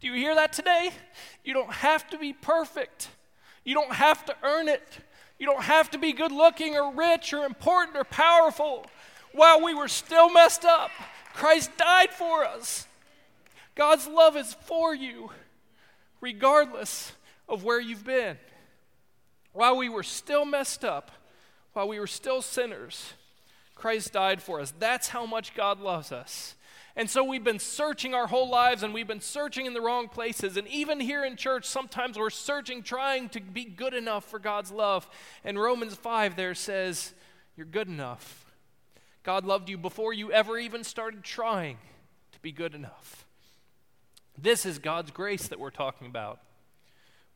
Do 0.00 0.08
you 0.08 0.14
hear 0.14 0.34
that 0.34 0.52
today? 0.52 0.90
You 1.44 1.54
don't 1.54 1.72
have 1.72 2.08
to 2.10 2.18
be 2.18 2.32
perfect. 2.32 3.08
You 3.64 3.74
don't 3.74 3.92
have 3.92 4.24
to 4.26 4.36
earn 4.42 4.68
it. 4.68 4.98
You 5.38 5.46
don't 5.46 5.62
have 5.62 5.90
to 5.92 5.98
be 5.98 6.12
good 6.12 6.32
looking 6.32 6.76
or 6.76 6.92
rich 6.92 7.32
or 7.32 7.44
important 7.44 7.96
or 7.96 8.04
powerful. 8.04 8.84
While 9.32 9.62
we 9.62 9.74
were 9.74 9.88
still 9.88 10.28
messed 10.28 10.64
up, 10.64 10.90
Christ 11.32 11.70
died 11.78 12.10
for 12.10 12.44
us. 12.44 12.87
God's 13.78 14.08
love 14.08 14.36
is 14.36 14.54
for 14.62 14.92
you, 14.92 15.30
regardless 16.20 17.12
of 17.48 17.62
where 17.62 17.80
you've 17.80 18.04
been. 18.04 18.36
While 19.52 19.76
we 19.76 19.88
were 19.88 20.02
still 20.02 20.44
messed 20.44 20.84
up, 20.84 21.12
while 21.74 21.86
we 21.86 22.00
were 22.00 22.08
still 22.08 22.42
sinners, 22.42 23.12
Christ 23.76 24.12
died 24.12 24.42
for 24.42 24.60
us. 24.60 24.74
That's 24.80 25.10
how 25.10 25.26
much 25.26 25.54
God 25.54 25.78
loves 25.78 26.10
us. 26.10 26.56
And 26.96 27.08
so 27.08 27.22
we've 27.22 27.44
been 27.44 27.60
searching 27.60 28.14
our 28.14 28.26
whole 28.26 28.48
lives 28.48 28.82
and 28.82 28.92
we've 28.92 29.06
been 29.06 29.20
searching 29.20 29.64
in 29.64 29.74
the 29.74 29.80
wrong 29.80 30.08
places. 30.08 30.56
And 30.56 30.66
even 30.66 30.98
here 30.98 31.24
in 31.24 31.36
church, 31.36 31.64
sometimes 31.64 32.18
we're 32.18 32.30
searching, 32.30 32.82
trying 32.82 33.28
to 33.28 33.40
be 33.40 33.64
good 33.64 33.94
enough 33.94 34.24
for 34.24 34.40
God's 34.40 34.72
love. 34.72 35.08
And 35.44 35.56
Romans 35.56 35.94
5 35.94 36.34
there 36.34 36.56
says, 36.56 37.14
You're 37.56 37.64
good 37.64 37.86
enough. 37.86 38.44
God 39.22 39.44
loved 39.44 39.68
you 39.68 39.78
before 39.78 40.12
you 40.12 40.32
ever 40.32 40.58
even 40.58 40.82
started 40.82 41.22
trying 41.22 41.78
to 42.32 42.40
be 42.40 42.50
good 42.50 42.74
enough. 42.74 43.27
This 44.40 44.64
is 44.64 44.78
God's 44.78 45.10
grace 45.10 45.48
that 45.48 45.58
we're 45.58 45.70
talking 45.70 46.06
about. 46.06 46.40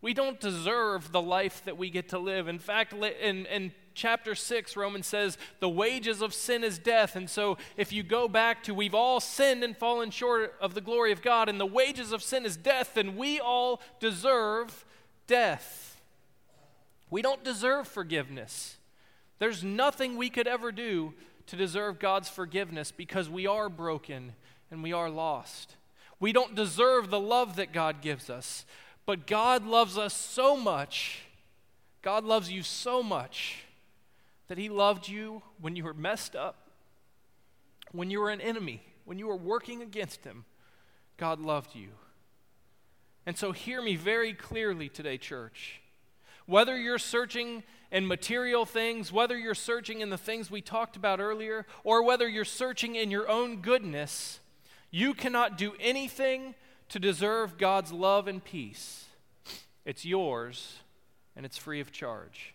We 0.01 0.15
don't 0.15 0.41
deserve 0.41 1.13
the 1.13 1.23
life 1.23 1.65
that 1.65 1.79
we 1.79 1.89
get 1.89 2.09
to 2.09 2.19
live. 2.19 2.49
In 2.49 2.59
fact, 2.59 2.93
in, 2.93 3.47
in 3.47 3.73
chapter 3.95 4.35
6, 4.35 4.77
Romans 4.77 5.07
says, 5.07 5.39
the 5.61 5.69
wages 5.69 6.23
of 6.23 6.35
sin 6.35 6.65
is 6.65 6.79
death. 6.79 7.15
And 7.15 7.31
so 7.31 7.57
if 7.77 7.93
you 7.93 8.03
go 8.03 8.27
back 8.27 8.65
to, 8.65 8.75
we've 8.75 8.97
all 8.97 9.21
sinned 9.21 9.63
and 9.63 9.77
fallen 9.77 10.11
short 10.11 10.55
of 10.61 10.75
the 10.75 10.81
glory 10.81 11.13
of 11.13 11.23
God, 11.23 11.49
and 11.49 11.61
the 11.61 11.67
wages 11.67 12.11
of 12.11 12.23
sin 12.23 12.45
is 12.45 12.57
death, 12.57 12.95
then 12.95 13.17
we 13.17 13.39
all 13.39 13.81
deserve 14.01 14.85
death. 15.29 16.01
We 17.09 17.23
don't 17.23 17.45
deserve 17.45 17.87
forgiveness. 17.87 18.79
There's 19.39 19.63
nothing 19.63 20.17
we 20.17 20.31
could 20.31 20.49
ever 20.49 20.73
do 20.73 21.15
to 21.47 21.57
deserve 21.57 21.99
God's 21.99 22.29
forgiveness 22.29 22.91
because 22.91 23.29
we 23.29 23.47
are 23.47 23.69
broken 23.69 24.33
and 24.71 24.83
we 24.83 24.93
are 24.93 25.11
lost. 25.11 25.77
We 26.23 26.33
don't 26.33 26.55
deserve 26.55 27.11
the 27.11 27.19
love 27.19 27.57
that 27.57 27.73
God 27.73 28.01
gives 28.01 28.31
us. 28.31 28.65
But 29.07 29.27
God 29.27 29.67
loves 29.67 29.99
us 29.99 30.15
so 30.15 30.57
much. 30.57 31.23
God 32.01 32.23
loves 32.23 32.49
you 32.49 32.63
so 32.63 33.03
much 33.03 33.65
that 34.47 34.57
He 34.57 34.69
loved 34.69 35.09
you 35.09 35.43
when 35.61 35.75
you 35.75 35.83
were 35.83 35.93
messed 35.93 36.37
up, 36.37 36.69
when 37.91 38.09
you 38.09 38.21
were 38.21 38.31
an 38.31 38.41
enemy, 38.41 38.83
when 39.05 39.19
you 39.19 39.27
were 39.27 39.37
working 39.37 39.83
against 39.83 40.23
Him. 40.23 40.45
God 41.17 41.41
loved 41.41 41.75
you. 41.75 41.89
And 43.27 43.37
so, 43.37 43.51
hear 43.51 43.83
me 43.83 43.97
very 43.97 44.33
clearly 44.33 44.89
today, 44.89 45.19
church. 45.19 45.81
Whether 46.47 46.79
you're 46.79 47.01
searching 47.01 47.65
in 47.91 48.07
material 48.07 48.65
things, 48.65 49.11
whether 49.11 49.37
you're 49.37 49.57
searching 49.57 50.01
in 50.01 50.11
the 50.11 50.19
things 50.19 50.53
we 50.53 50.61
talked 50.61 50.95
about 50.95 51.19
earlier, 51.19 51.67
or 51.83 52.05
whether 52.05 52.29
you're 52.29 52.45
searching 52.45 52.95
in 52.95 53.11
your 53.11 53.29
own 53.29 53.57
goodness, 53.57 54.39
you 54.93 55.15
cannot 55.15 55.59
do 55.59 55.73
anything 55.81 56.55
to 56.91 57.01
deserve 57.01 57.59
God's 57.59 57.91
love 57.91 58.29
and 58.29 58.45
peace. 58.45 59.07
It's 59.85 60.05
yours, 60.05 60.79
and 61.35 61.45
it's 61.45 61.57
free 61.57 61.81
of 61.81 61.91
charge. 61.91 62.55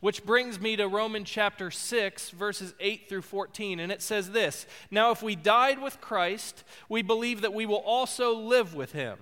Which 0.00 0.24
brings 0.24 0.60
me 0.60 0.76
to 0.76 0.86
Romans 0.86 1.28
chapter 1.28 1.72
6, 1.72 2.30
verses 2.30 2.72
8 2.78 3.08
through 3.08 3.22
14, 3.22 3.80
and 3.80 3.90
it 3.90 4.00
says 4.00 4.30
this 4.30 4.66
Now, 4.90 5.10
if 5.10 5.22
we 5.22 5.34
died 5.34 5.82
with 5.82 6.00
Christ, 6.00 6.62
we 6.88 7.02
believe 7.02 7.40
that 7.40 7.52
we 7.52 7.66
will 7.66 7.76
also 7.76 8.32
live 8.34 8.74
with 8.74 8.92
him. 8.92 9.18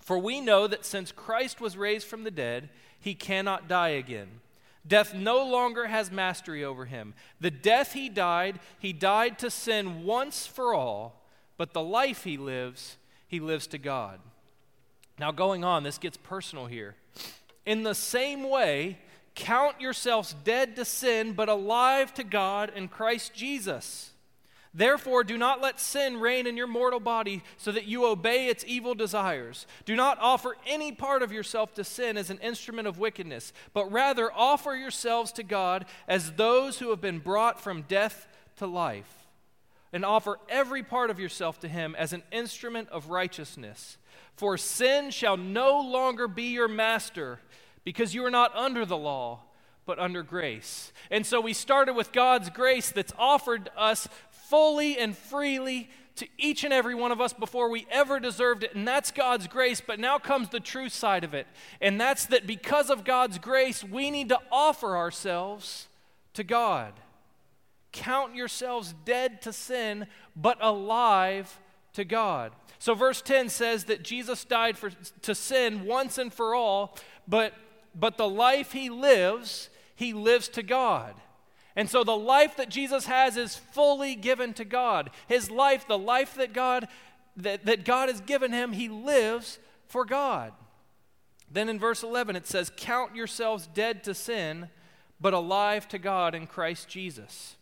For 0.00 0.18
we 0.18 0.40
know 0.40 0.66
that 0.66 0.84
since 0.84 1.12
Christ 1.12 1.60
was 1.60 1.76
raised 1.76 2.06
from 2.06 2.24
the 2.24 2.30
dead, 2.30 2.68
he 2.98 3.14
cannot 3.14 3.68
die 3.68 3.90
again. 3.90 4.40
Death 4.86 5.14
no 5.14 5.44
longer 5.44 5.86
has 5.86 6.10
mastery 6.10 6.64
over 6.64 6.84
him. 6.84 7.14
The 7.40 7.50
death 7.50 7.92
he 7.92 8.08
died, 8.08 8.60
he 8.78 8.92
died 8.92 9.38
to 9.40 9.50
sin 9.50 10.04
once 10.04 10.46
for 10.46 10.74
all, 10.74 11.25
but 11.56 11.72
the 11.72 11.82
life 11.82 12.24
he 12.24 12.36
lives, 12.36 12.96
he 13.28 13.40
lives 13.40 13.66
to 13.68 13.78
God. 13.78 14.20
Now, 15.18 15.32
going 15.32 15.64
on, 15.64 15.82
this 15.82 15.98
gets 15.98 16.16
personal 16.16 16.66
here. 16.66 16.94
In 17.64 17.82
the 17.82 17.94
same 17.94 18.48
way, 18.48 18.98
count 19.34 19.80
yourselves 19.80 20.34
dead 20.44 20.76
to 20.76 20.84
sin, 20.84 21.32
but 21.32 21.48
alive 21.48 22.12
to 22.14 22.24
God 22.24 22.72
in 22.74 22.88
Christ 22.88 23.34
Jesus. 23.34 24.10
Therefore, 24.74 25.24
do 25.24 25.38
not 25.38 25.62
let 25.62 25.80
sin 25.80 26.20
reign 26.20 26.46
in 26.46 26.58
your 26.58 26.66
mortal 26.66 27.00
body 27.00 27.42
so 27.56 27.72
that 27.72 27.86
you 27.86 28.04
obey 28.04 28.48
its 28.48 28.62
evil 28.66 28.94
desires. 28.94 29.66
Do 29.86 29.96
not 29.96 30.18
offer 30.20 30.54
any 30.66 30.92
part 30.92 31.22
of 31.22 31.32
yourself 31.32 31.72
to 31.74 31.84
sin 31.84 32.18
as 32.18 32.28
an 32.28 32.38
instrument 32.38 32.86
of 32.86 32.98
wickedness, 32.98 33.54
but 33.72 33.90
rather 33.90 34.30
offer 34.30 34.74
yourselves 34.74 35.32
to 35.32 35.42
God 35.42 35.86
as 36.06 36.32
those 36.32 36.78
who 36.78 36.90
have 36.90 37.00
been 37.00 37.20
brought 37.20 37.58
from 37.58 37.82
death 37.82 38.28
to 38.56 38.66
life 38.66 39.25
and 39.96 40.04
offer 40.04 40.38
every 40.50 40.82
part 40.82 41.08
of 41.08 41.18
yourself 41.18 41.58
to 41.58 41.68
him 41.68 41.94
as 41.96 42.12
an 42.12 42.22
instrument 42.30 42.86
of 42.90 43.08
righteousness. 43.08 43.96
For 44.36 44.58
sin 44.58 45.10
shall 45.10 45.38
no 45.38 45.80
longer 45.80 46.28
be 46.28 46.52
your 46.52 46.68
master, 46.68 47.40
because 47.82 48.14
you 48.14 48.22
are 48.26 48.30
not 48.30 48.54
under 48.54 48.84
the 48.84 48.96
law, 48.96 49.40
but 49.86 49.98
under 49.98 50.22
grace. 50.22 50.92
And 51.10 51.24
so 51.24 51.40
we 51.40 51.54
started 51.54 51.94
with 51.94 52.12
God's 52.12 52.50
grace 52.50 52.90
that's 52.90 53.14
offered 53.18 53.70
us 53.74 54.06
fully 54.28 54.98
and 54.98 55.16
freely 55.16 55.88
to 56.16 56.28
each 56.36 56.62
and 56.62 56.74
every 56.74 56.94
one 56.94 57.10
of 57.10 57.22
us 57.22 57.32
before 57.32 57.70
we 57.70 57.86
ever 57.90 58.20
deserved 58.20 58.64
it, 58.64 58.74
and 58.74 58.86
that's 58.86 59.10
God's 59.10 59.46
grace. 59.46 59.80
But 59.80 59.98
now 59.98 60.18
comes 60.18 60.50
the 60.50 60.60
true 60.60 60.90
side 60.90 61.24
of 61.24 61.32
it, 61.32 61.46
and 61.80 61.98
that's 61.98 62.26
that 62.26 62.46
because 62.46 62.90
of 62.90 63.02
God's 63.02 63.38
grace, 63.38 63.82
we 63.82 64.10
need 64.10 64.28
to 64.28 64.40
offer 64.52 64.94
ourselves 64.94 65.88
to 66.34 66.44
God. 66.44 66.92
Count 67.96 68.34
yourselves 68.34 68.94
dead 69.06 69.40
to 69.42 69.54
sin, 69.54 70.06
but 70.36 70.58
alive 70.60 71.58
to 71.94 72.04
God. 72.04 72.52
So, 72.78 72.94
verse 72.94 73.22
10 73.22 73.48
says 73.48 73.84
that 73.84 74.02
Jesus 74.02 74.44
died 74.44 74.76
for, 74.76 74.90
to 75.22 75.34
sin 75.34 75.86
once 75.86 76.18
and 76.18 76.30
for 76.30 76.54
all, 76.54 76.98
but, 77.26 77.54
but 77.94 78.18
the 78.18 78.28
life 78.28 78.72
he 78.72 78.90
lives, 78.90 79.70
he 79.94 80.12
lives 80.12 80.48
to 80.50 80.62
God. 80.62 81.14
And 81.74 81.88
so, 81.88 82.04
the 82.04 82.16
life 82.16 82.56
that 82.58 82.68
Jesus 82.68 83.06
has 83.06 83.38
is 83.38 83.56
fully 83.56 84.14
given 84.14 84.52
to 84.54 84.64
God. 84.66 85.08
His 85.26 85.50
life, 85.50 85.88
the 85.88 85.98
life 85.98 86.34
that 86.34 86.52
God, 86.52 86.88
that, 87.38 87.64
that 87.64 87.86
God 87.86 88.10
has 88.10 88.20
given 88.20 88.52
him, 88.52 88.72
he 88.72 88.90
lives 88.90 89.58
for 89.88 90.04
God. 90.04 90.52
Then 91.50 91.70
in 91.70 91.78
verse 91.78 92.02
11, 92.02 92.36
it 92.36 92.46
says, 92.46 92.70
Count 92.76 93.16
yourselves 93.16 93.68
dead 93.72 94.04
to 94.04 94.12
sin, 94.12 94.68
but 95.20 95.34
alive 95.34 95.88
to 95.88 95.98
God 95.98 96.34
in 96.34 96.46
Christ 96.46 96.88
Jesus. 96.88 97.56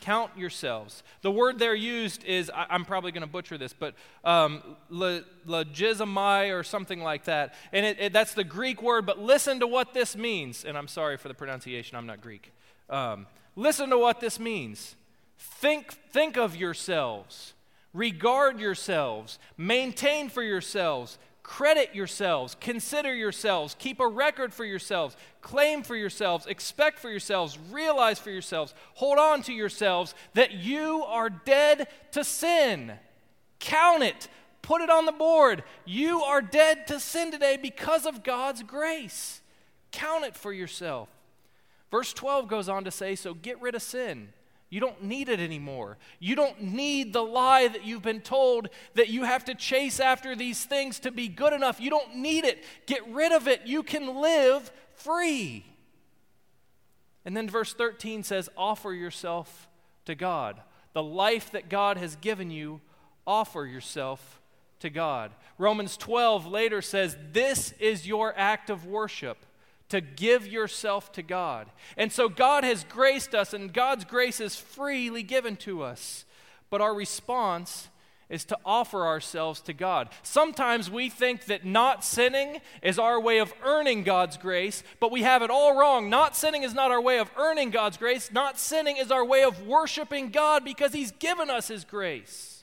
Count 0.00 0.30
yourselves. 0.36 1.02
The 1.20 1.30
word 1.30 1.58
there 1.58 1.74
used 1.74 2.24
is, 2.24 2.50
I, 2.54 2.74
am 2.74 2.86
probably 2.86 3.12
going 3.12 3.20
to 3.20 3.26
butcher 3.26 3.58
this, 3.58 3.74
but 3.74 3.94
um, 4.24 4.62
logizomai 4.90 6.58
or 6.58 6.62
something 6.62 7.02
like 7.02 7.24
that. 7.24 7.54
And 7.70 7.84
it, 7.84 8.00
it, 8.00 8.12
that's 8.12 8.32
the 8.32 8.44
Greek 8.44 8.82
word, 8.82 9.04
but 9.04 9.18
listen 9.18 9.60
to 9.60 9.66
what 9.66 9.92
this 9.92 10.16
means. 10.16 10.64
And 10.64 10.78
I'm 10.78 10.88
sorry 10.88 11.18
for 11.18 11.28
the 11.28 11.34
pronunciation, 11.34 11.98
I'm 11.98 12.06
not 12.06 12.22
Greek. 12.22 12.52
Um, 12.88 13.26
listen 13.56 13.90
to 13.90 13.98
what 13.98 14.20
this 14.20 14.40
means. 14.40 14.96
Think, 15.38 15.92
think 15.92 16.38
of 16.38 16.56
yourselves, 16.56 17.52
regard 17.92 18.58
yourselves, 18.58 19.38
maintain 19.58 20.30
for 20.30 20.42
yourselves, 20.42 21.18
Credit 21.42 21.94
yourselves, 21.94 22.56
consider 22.60 23.14
yourselves, 23.14 23.74
keep 23.78 23.98
a 23.98 24.06
record 24.06 24.52
for 24.52 24.64
yourselves, 24.64 25.16
claim 25.40 25.82
for 25.82 25.96
yourselves, 25.96 26.46
expect 26.46 26.98
for 26.98 27.10
yourselves, 27.10 27.58
realize 27.70 28.18
for 28.18 28.30
yourselves, 28.30 28.74
hold 28.94 29.18
on 29.18 29.42
to 29.42 29.52
yourselves 29.52 30.14
that 30.34 30.52
you 30.52 31.02
are 31.04 31.30
dead 31.30 31.88
to 32.12 32.24
sin. 32.24 32.92
Count 33.58 34.02
it, 34.02 34.28
put 34.62 34.82
it 34.82 34.90
on 34.90 35.06
the 35.06 35.12
board. 35.12 35.64
You 35.84 36.22
are 36.22 36.42
dead 36.42 36.86
to 36.88 37.00
sin 37.00 37.30
today 37.30 37.56
because 37.56 38.06
of 38.06 38.22
God's 38.22 38.62
grace. 38.62 39.40
Count 39.92 40.24
it 40.24 40.36
for 40.36 40.52
yourself. 40.52 41.08
Verse 41.90 42.12
12 42.12 42.48
goes 42.48 42.68
on 42.68 42.84
to 42.84 42.90
say, 42.90 43.14
So 43.14 43.34
get 43.34 43.60
rid 43.60 43.74
of 43.74 43.82
sin. 43.82 44.28
You 44.70 44.78
don't 44.78 45.02
need 45.02 45.28
it 45.28 45.40
anymore. 45.40 45.98
You 46.20 46.36
don't 46.36 46.62
need 46.62 47.12
the 47.12 47.24
lie 47.24 47.66
that 47.66 47.84
you've 47.84 48.02
been 48.02 48.20
told 48.20 48.68
that 48.94 49.08
you 49.08 49.24
have 49.24 49.44
to 49.46 49.54
chase 49.54 49.98
after 49.98 50.36
these 50.36 50.64
things 50.64 51.00
to 51.00 51.10
be 51.10 51.26
good 51.26 51.52
enough. 51.52 51.80
You 51.80 51.90
don't 51.90 52.16
need 52.16 52.44
it. 52.44 52.62
Get 52.86 53.06
rid 53.08 53.32
of 53.32 53.48
it. 53.48 53.62
You 53.66 53.82
can 53.82 54.20
live 54.20 54.70
free. 54.94 55.66
And 57.24 57.36
then 57.36 57.50
verse 57.50 57.74
13 57.74 58.22
says, 58.22 58.48
Offer 58.56 58.92
yourself 58.92 59.68
to 60.04 60.14
God. 60.14 60.60
The 60.92 61.02
life 61.02 61.50
that 61.50 61.68
God 61.68 61.96
has 61.96 62.14
given 62.16 62.50
you, 62.50 62.80
offer 63.26 63.66
yourself 63.66 64.40
to 64.78 64.88
God. 64.88 65.32
Romans 65.58 65.96
12 65.96 66.46
later 66.46 66.80
says, 66.80 67.16
This 67.32 67.72
is 67.80 68.06
your 68.06 68.32
act 68.36 68.70
of 68.70 68.86
worship 68.86 69.44
to 69.90 70.00
give 70.00 70.46
yourself 70.46 71.12
to 71.12 71.22
God. 71.22 71.68
And 71.96 72.10
so 72.10 72.28
God 72.28 72.64
has 72.64 72.84
graced 72.84 73.34
us, 73.34 73.52
and 73.52 73.72
God's 73.72 74.04
grace 74.04 74.40
is 74.40 74.56
freely 74.56 75.22
given 75.22 75.56
to 75.58 75.82
us. 75.82 76.24
But 76.70 76.80
our 76.80 76.94
response 76.94 77.88
is 78.30 78.44
to 78.46 78.58
offer 78.64 79.06
ourselves 79.06 79.60
to 79.62 79.72
God. 79.72 80.08
Sometimes 80.22 80.88
we 80.88 81.10
think 81.10 81.46
that 81.46 81.64
not 81.64 82.04
sinning 82.04 82.60
is 82.80 82.98
our 82.98 83.20
way 83.20 83.38
of 83.38 83.52
earning 83.64 84.04
God's 84.04 84.36
grace, 84.36 84.84
but 85.00 85.10
we 85.10 85.22
have 85.22 85.42
it 85.42 85.50
all 85.50 85.76
wrong. 85.76 86.08
Not 86.08 86.36
sinning 86.36 86.62
is 86.62 86.72
not 86.72 86.92
our 86.92 87.00
way 87.00 87.18
of 87.18 87.30
earning 87.36 87.70
God's 87.70 87.96
grace. 87.96 88.30
Not 88.32 88.58
sinning 88.58 88.96
is 88.96 89.10
our 89.10 89.24
way 89.24 89.42
of 89.42 89.66
worshiping 89.66 90.30
God 90.30 90.64
because 90.64 90.92
He's 90.92 91.10
given 91.10 91.50
us 91.50 91.68
His 91.68 91.84
grace. 91.84 92.59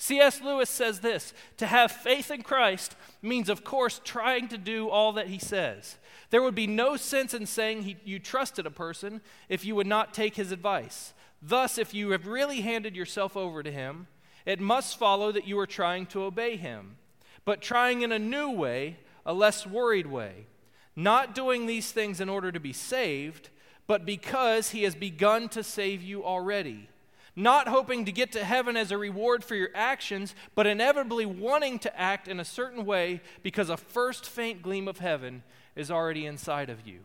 C.S. 0.00 0.40
Lewis 0.40 0.70
says 0.70 1.00
this 1.00 1.34
To 1.58 1.66
have 1.66 1.90
faith 1.90 2.30
in 2.30 2.42
Christ 2.42 2.96
means, 3.20 3.48
of 3.48 3.64
course, 3.64 4.00
trying 4.04 4.48
to 4.48 4.58
do 4.58 4.88
all 4.88 5.12
that 5.12 5.26
He 5.26 5.38
says. 5.38 5.98
There 6.30 6.42
would 6.42 6.54
be 6.54 6.66
no 6.66 6.96
sense 6.96 7.34
in 7.34 7.46
saying 7.46 7.82
he, 7.82 7.96
you 8.04 8.18
trusted 8.18 8.66
a 8.66 8.70
person 8.70 9.20
if 9.48 9.64
you 9.64 9.74
would 9.74 9.86
not 9.86 10.14
take 10.14 10.36
his 10.36 10.52
advice. 10.52 11.14
Thus, 11.40 11.78
if 11.78 11.94
you 11.94 12.10
have 12.10 12.26
really 12.26 12.60
handed 12.60 12.94
yourself 12.94 13.36
over 13.36 13.62
to 13.62 13.72
him, 13.72 14.08
it 14.44 14.60
must 14.60 14.98
follow 14.98 15.32
that 15.32 15.46
you 15.46 15.58
are 15.58 15.66
trying 15.66 16.06
to 16.06 16.22
obey 16.22 16.56
him, 16.56 16.96
but 17.44 17.62
trying 17.62 18.02
in 18.02 18.12
a 18.12 18.18
new 18.18 18.50
way, 18.50 18.98
a 19.24 19.32
less 19.32 19.66
worried 19.66 20.06
way. 20.06 20.46
Not 20.94 21.34
doing 21.34 21.66
these 21.66 21.92
things 21.92 22.20
in 22.20 22.28
order 22.28 22.52
to 22.52 22.60
be 22.60 22.72
saved, 22.72 23.50
but 23.86 24.04
because 24.04 24.70
he 24.70 24.82
has 24.82 24.94
begun 24.94 25.48
to 25.50 25.62
save 25.62 26.02
you 26.02 26.24
already. 26.24 26.88
Not 27.38 27.68
hoping 27.68 28.04
to 28.06 28.10
get 28.10 28.32
to 28.32 28.42
heaven 28.42 28.76
as 28.76 28.90
a 28.90 28.98
reward 28.98 29.44
for 29.44 29.54
your 29.54 29.68
actions, 29.72 30.34
but 30.56 30.66
inevitably 30.66 31.24
wanting 31.24 31.78
to 31.78 31.96
act 31.96 32.26
in 32.26 32.40
a 32.40 32.44
certain 32.44 32.84
way 32.84 33.20
because 33.44 33.70
a 33.70 33.76
first 33.76 34.26
faint 34.26 34.60
gleam 34.60 34.88
of 34.88 34.98
heaven 34.98 35.44
is 35.76 35.88
already 35.88 36.26
inside 36.26 36.68
of 36.68 36.84
you. 36.84 36.98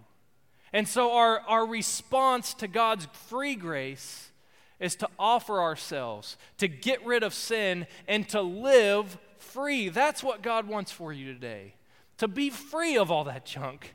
And 0.73 0.87
so, 0.87 1.11
our, 1.11 1.41
our 1.41 1.67
response 1.67 2.55
to 2.55 2.67
God's 2.67 3.05
free 3.27 3.53
grace 3.53 4.31
is 4.79 4.95
to 4.95 5.09
offer 5.19 5.61
ourselves, 5.61 6.35
to 6.57 6.67
get 6.67 7.05
rid 7.05 7.21
of 7.21 7.35
sin, 7.35 7.85
and 8.07 8.27
to 8.29 8.41
live 8.41 9.19
free. 9.37 9.89
That's 9.89 10.23
what 10.23 10.41
God 10.41 10.67
wants 10.67 10.91
for 10.91 11.13
you 11.13 11.31
today. 11.31 11.75
To 12.17 12.27
be 12.27 12.49
free 12.49 12.97
of 12.97 13.11
all 13.11 13.25
that 13.25 13.45
junk, 13.45 13.93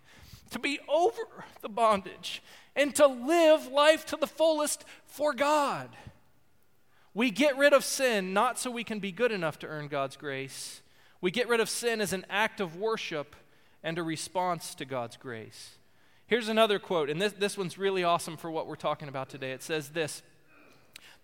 to 0.51 0.61
be 0.61 0.79
over 0.89 1.21
the 1.63 1.69
bondage, 1.69 2.45
and 2.77 2.95
to 2.95 3.09
live 3.09 3.67
life 3.67 4.07
to 4.07 4.17
the 4.17 4.29
fullest 4.29 4.85
for 5.05 5.33
God. 5.33 5.89
We 7.19 7.33
get 7.33 7.59
rid 7.59 7.73
of 7.73 7.83
sin 7.83 8.33
not 8.33 8.61
so 8.61 8.71
we 8.71 8.85
can 8.85 9.01
be 9.01 9.11
good 9.11 9.33
enough 9.33 9.59
to 9.59 9.67
earn 9.67 9.89
God's 9.89 10.15
grace. 10.15 10.83
We 11.21 11.33
get 11.33 11.49
rid 11.49 11.59
of 11.59 11.69
sin 11.69 12.01
as 12.01 12.13
an 12.13 12.25
act 12.31 12.61
of 12.61 12.77
worship 12.77 13.35
and 13.83 13.99
a 13.99 14.05
response 14.05 14.73
to 14.77 14.85
God's 14.85 15.17
grace. 15.17 15.79
Here's 16.29 16.47
another 16.47 16.79
quote, 16.79 17.11
and 17.11 17.21
this, 17.21 17.33
this 17.33 17.59
one's 17.59 17.77
really 17.77 18.05
awesome 18.05 18.37
for 18.37 18.53
what 18.53 18.69
we're 18.69 18.77
talking 18.77 19.09
about 19.09 19.29
today. 19.29 19.51
It 19.51 19.65
says 19.65 19.89
this 19.89 20.23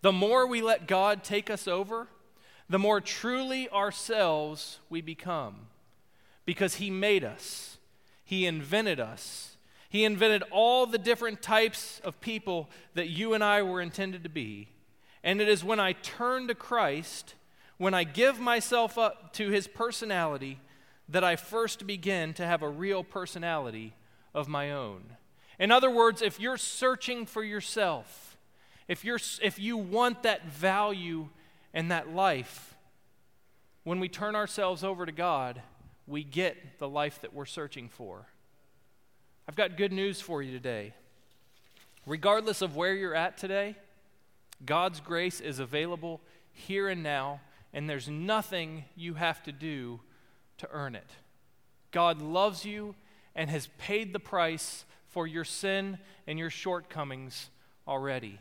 The 0.02 0.10
more 0.10 0.48
we 0.48 0.62
let 0.62 0.88
God 0.88 1.22
take 1.22 1.48
us 1.48 1.68
over, 1.68 2.08
the 2.68 2.80
more 2.80 3.00
truly 3.00 3.68
ourselves 3.68 4.80
we 4.90 5.00
become. 5.00 5.68
Because 6.44 6.74
He 6.74 6.90
made 6.90 7.22
us, 7.22 7.78
He 8.24 8.46
invented 8.46 8.98
us, 8.98 9.58
He 9.88 10.04
invented 10.04 10.42
all 10.50 10.86
the 10.86 10.98
different 10.98 11.40
types 11.40 12.00
of 12.02 12.20
people 12.20 12.68
that 12.94 13.10
you 13.10 13.32
and 13.32 13.44
I 13.44 13.62
were 13.62 13.80
intended 13.80 14.24
to 14.24 14.28
be. 14.28 14.70
And 15.24 15.40
it 15.40 15.48
is 15.48 15.64
when 15.64 15.80
I 15.80 15.94
turn 15.94 16.46
to 16.48 16.54
Christ, 16.54 17.34
when 17.78 17.94
I 17.94 18.04
give 18.04 18.38
myself 18.38 18.98
up 18.98 19.32
to 19.32 19.48
His 19.48 19.66
personality, 19.66 20.60
that 21.08 21.24
I 21.24 21.34
first 21.34 21.86
begin 21.86 22.34
to 22.34 22.46
have 22.46 22.62
a 22.62 22.68
real 22.68 23.02
personality 23.02 23.94
of 24.34 24.48
my 24.48 24.70
own. 24.70 25.02
In 25.58 25.72
other 25.72 25.90
words, 25.90 26.20
if 26.20 26.38
you're 26.38 26.58
searching 26.58 27.24
for 27.24 27.42
yourself, 27.42 28.36
if, 28.86 29.02
you're, 29.04 29.18
if 29.42 29.58
you 29.58 29.78
want 29.78 30.24
that 30.24 30.46
value 30.46 31.28
and 31.72 31.90
that 31.90 32.14
life, 32.14 32.74
when 33.82 34.00
we 34.00 34.08
turn 34.08 34.36
ourselves 34.36 34.84
over 34.84 35.06
to 35.06 35.12
God, 35.12 35.62
we 36.06 36.22
get 36.22 36.78
the 36.78 36.88
life 36.88 37.20
that 37.22 37.32
we're 37.32 37.46
searching 37.46 37.88
for. 37.88 38.26
I've 39.48 39.56
got 39.56 39.78
good 39.78 39.92
news 39.92 40.20
for 40.20 40.42
you 40.42 40.52
today. 40.52 40.92
Regardless 42.06 42.60
of 42.60 42.76
where 42.76 42.94
you're 42.94 43.14
at 43.14 43.38
today, 43.38 43.76
God's 44.66 45.00
grace 45.00 45.40
is 45.40 45.58
available 45.58 46.20
here 46.52 46.88
and 46.88 47.02
now, 47.02 47.40
and 47.72 47.88
there's 47.88 48.08
nothing 48.08 48.84
you 48.96 49.14
have 49.14 49.42
to 49.44 49.52
do 49.52 50.00
to 50.58 50.68
earn 50.70 50.94
it. 50.94 51.10
God 51.90 52.22
loves 52.22 52.64
you 52.64 52.94
and 53.34 53.50
has 53.50 53.68
paid 53.78 54.12
the 54.12 54.20
price 54.20 54.84
for 55.08 55.26
your 55.26 55.44
sin 55.44 55.98
and 56.26 56.38
your 56.38 56.50
shortcomings 56.50 57.50
already. 57.86 58.38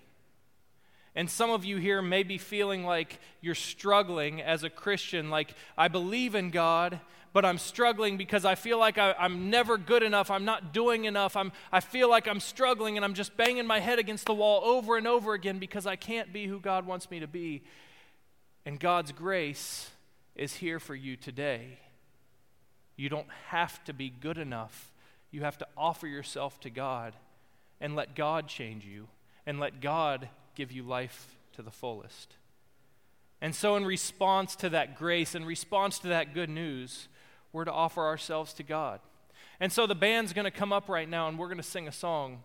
And 1.15 1.29
some 1.29 1.51
of 1.51 1.63
you 1.63 1.77
here 1.77 2.01
may 2.01 2.23
be 2.23 2.39
feeling 2.39 2.83
like 2.83 3.19
you're 3.41 3.53
struggling 3.53 4.41
as 4.41 4.63
a 4.63 4.69
Christian, 4.69 5.29
like, 5.29 5.53
I 5.77 5.87
believe 5.87 6.33
in 6.33 6.49
God, 6.49 6.99
but 7.33 7.43
I'm 7.43 7.57
struggling 7.57 8.15
because 8.15 8.45
I 8.45 8.53
feel 8.53 8.77
like 8.77 8.99
I, 8.99 9.15
am 9.19 9.49
never 9.49 9.77
good 9.77 10.03
enough. 10.03 10.29
I'm 10.29 10.45
not 10.45 10.71
doing 10.71 11.05
enough. 11.05 11.35
I'm, 11.35 11.51
I 11.71 11.79
feel 11.79 12.07
like 12.09 12.27
I'm 12.27 12.39
struggling 12.39 12.95
and 12.95 13.03
I'm 13.03 13.15
just 13.15 13.35
banging 13.35 13.65
my 13.65 13.79
head 13.79 13.97
against 13.97 14.27
the 14.27 14.35
wall 14.35 14.63
over 14.63 14.97
and 14.97 15.07
over 15.07 15.33
again 15.33 15.57
because 15.57 15.87
I 15.87 15.95
can't 15.95 16.31
be 16.31 16.45
who 16.45 16.59
God 16.59 16.85
wants 16.85 17.09
me 17.09 17.19
to 17.19 17.27
be. 17.27 17.63
And 18.65 18.79
God's 18.79 19.11
grace 19.11 19.89
is 20.35 20.53
here 20.55 20.79
for 20.79 20.93
you 20.93 21.15
today. 21.15 21.79
You 22.95 23.09
don't 23.09 23.29
have 23.47 23.83
to 23.85 23.93
be 23.93 24.11
good 24.11 24.37
enough. 24.37 24.91
You 25.31 25.41
have 25.41 25.57
to 25.57 25.67
offer 25.75 26.05
yourself 26.05 26.59
to 26.61 26.69
God 26.69 27.15
and 27.81 27.95
let 27.95 28.15
God 28.15 28.47
change 28.47 28.85
you 28.85 29.07
and 29.47 29.59
let 29.59 29.81
God 29.81 30.29
give 30.55 30.71
you 30.71 30.83
life 30.83 31.35
to 31.53 31.63
the 31.63 31.71
fullest. 31.71 32.35
And 33.41 33.53
so, 33.53 33.75
in 33.75 33.83
response 33.83 34.55
to 34.57 34.69
that 34.69 34.95
grace, 34.95 35.35
in 35.35 35.43
response 35.43 35.99
to 35.99 36.07
that 36.07 36.33
good 36.33 36.49
news, 36.49 37.09
we're 37.53 37.63
to 37.63 37.71
offer 37.71 38.05
ourselves 38.05 38.53
to 38.55 38.63
God. 38.63 38.99
And 39.59 39.71
so, 39.71 39.87
the 39.87 39.95
band's 39.95 40.33
going 40.33 40.45
to 40.45 40.51
come 40.51 40.73
up 40.73 40.89
right 40.89 41.07
now 41.07 41.29
and 41.29 41.39
we're 41.39 41.47
going 41.47 41.57
to 41.57 41.63
sing 41.63 41.87
a 41.87 41.91
song. 41.91 42.43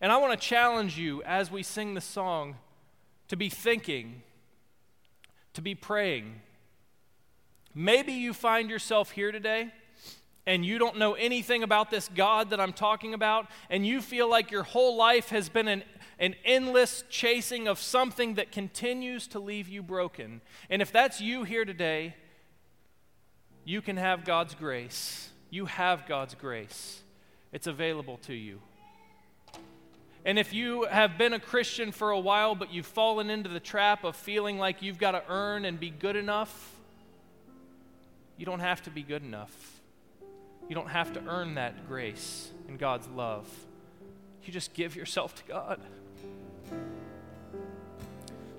And 0.00 0.12
I 0.12 0.18
want 0.18 0.38
to 0.40 0.46
challenge 0.46 0.96
you 0.96 1.22
as 1.24 1.50
we 1.50 1.64
sing 1.64 1.94
the 1.94 2.00
song 2.00 2.56
to 3.26 3.36
be 3.36 3.48
thinking, 3.48 4.22
to 5.54 5.60
be 5.60 5.74
praying, 5.74 6.40
Maybe 7.74 8.12
you 8.12 8.32
find 8.34 8.70
yourself 8.70 9.12
here 9.12 9.30
today 9.30 9.70
and 10.46 10.66
you 10.66 10.78
don't 10.78 10.98
know 10.98 11.14
anything 11.14 11.62
about 11.62 11.92
this 11.92 12.08
God 12.12 12.50
that 12.50 12.58
I'm 12.58 12.72
talking 12.72 13.14
about, 13.14 13.46
and 13.70 13.86
you 13.86 14.00
feel 14.00 14.28
like 14.28 14.50
your 14.50 14.64
whole 14.64 14.96
life 14.96 15.28
has 15.28 15.48
been 15.48 15.68
an, 15.68 15.84
an 16.18 16.34
endless 16.44 17.04
chasing 17.08 17.68
of 17.68 17.78
something 17.78 18.34
that 18.34 18.50
continues 18.50 19.28
to 19.28 19.38
leave 19.38 19.68
you 19.68 19.80
broken. 19.80 20.40
And 20.70 20.82
if 20.82 20.90
that's 20.90 21.20
you 21.20 21.44
here 21.44 21.64
today, 21.64 22.16
you 23.68 23.82
can 23.82 23.98
have 23.98 24.24
God's 24.24 24.54
grace. 24.54 25.28
You 25.50 25.66
have 25.66 26.06
God's 26.06 26.34
grace, 26.34 27.02
it's 27.52 27.66
available 27.66 28.16
to 28.26 28.32
you. 28.32 28.60
And 30.24 30.38
if 30.38 30.54
you 30.54 30.84
have 30.84 31.18
been 31.18 31.34
a 31.34 31.40
Christian 31.40 31.92
for 31.92 32.10
a 32.10 32.18
while, 32.18 32.54
but 32.54 32.72
you've 32.72 32.86
fallen 32.86 33.28
into 33.28 33.50
the 33.50 33.60
trap 33.60 34.04
of 34.04 34.16
feeling 34.16 34.58
like 34.58 34.80
you've 34.80 34.98
got 34.98 35.12
to 35.12 35.22
earn 35.28 35.66
and 35.66 35.78
be 35.78 35.90
good 35.90 36.16
enough, 36.16 36.76
you 38.38 38.46
don't 38.46 38.60
have 38.60 38.82
to 38.84 38.90
be 38.90 39.02
good 39.02 39.22
enough. 39.22 39.80
You 40.68 40.74
don't 40.74 40.88
have 40.88 41.12
to 41.14 41.22
earn 41.26 41.54
that 41.54 41.86
grace 41.88 42.50
and 42.68 42.78
God's 42.78 43.06
love. 43.08 43.46
You 44.44 44.52
just 44.52 44.72
give 44.72 44.96
yourself 44.96 45.34
to 45.36 45.44
God. 45.44 45.80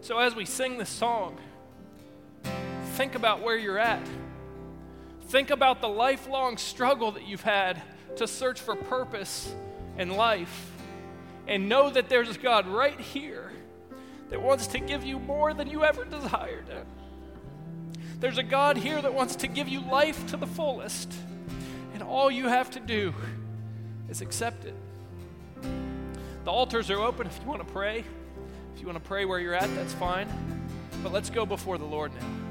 So 0.01 0.19
as 0.19 0.35
we 0.35 0.45
sing 0.45 0.77
this 0.77 0.89
song, 0.89 1.37
think 2.93 3.15
about 3.15 3.41
where 3.41 3.57
you're 3.57 3.79
at. 3.79 4.01
Think 5.29 5.51
about 5.51 5.79
the 5.79 5.87
lifelong 5.87 6.57
struggle 6.57 7.11
that 7.11 7.27
you've 7.27 7.43
had 7.43 7.79
to 8.15 8.27
search 8.27 8.59
for 8.59 8.75
purpose 8.75 9.53
in 9.97 10.09
life. 10.09 10.71
And 11.47 11.69
know 11.69 11.91
that 11.91 12.09
there's 12.09 12.35
a 12.35 12.39
God 12.39 12.67
right 12.67 12.99
here 12.99 13.51
that 14.29 14.41
wants 14.41 14.67
to 14.67 14.79
give 14.79 15.03
you 15.03 15.19
more 15.19 15.53
than 15.53 15.69
you 15.69 15.83
ever 15.83 16.03
desired. 16.03 16.65
There's 18.19 18.39
a 18.39 18.43
God 18.43 18.77
here 18.77 18.99
that 18.99 19.13
wants 19.13 19.35
to 19.37 19.47
give 19.47 19.67
you 19.67 19.81
life 19.81 20.25
to 20.27 20.37
the 20.37 20.47
fullest. 20.47 21.13
And 21.93 22.01
all 22.01 22.31
you 22.31 22.47
have 22.47 22.71
to 22.71 22.79
do 22.79 23.13
is 24.09 24.21
accept 24.21 24.65
it. 24.65 24.75
The 26.43 26.51
altars 26.51 26.89
are 26.89 26.99
open 26.99 27.27
if 27.27 27.39
you 27.39 27.47
want 27.47 27.65
to 27.65 27.71
pray. 27.71 28.03
If 28.73 28.81
you 28.81 28.87
want 28.87 28.97
to 28.97 29.07
pray 29.07 29.25
where 29.25 29.39
you're 29.39 29.53
at, 29.53 29.73
that's 29.75 29.93
fine. 29.93 30.27
But 31.03 31.11
let's 31.11 31.29
go 31.29 31.45
before 31.45 31.77
the 31.77 31.85
Lord 31.85 32.11
now. 32.19 32.48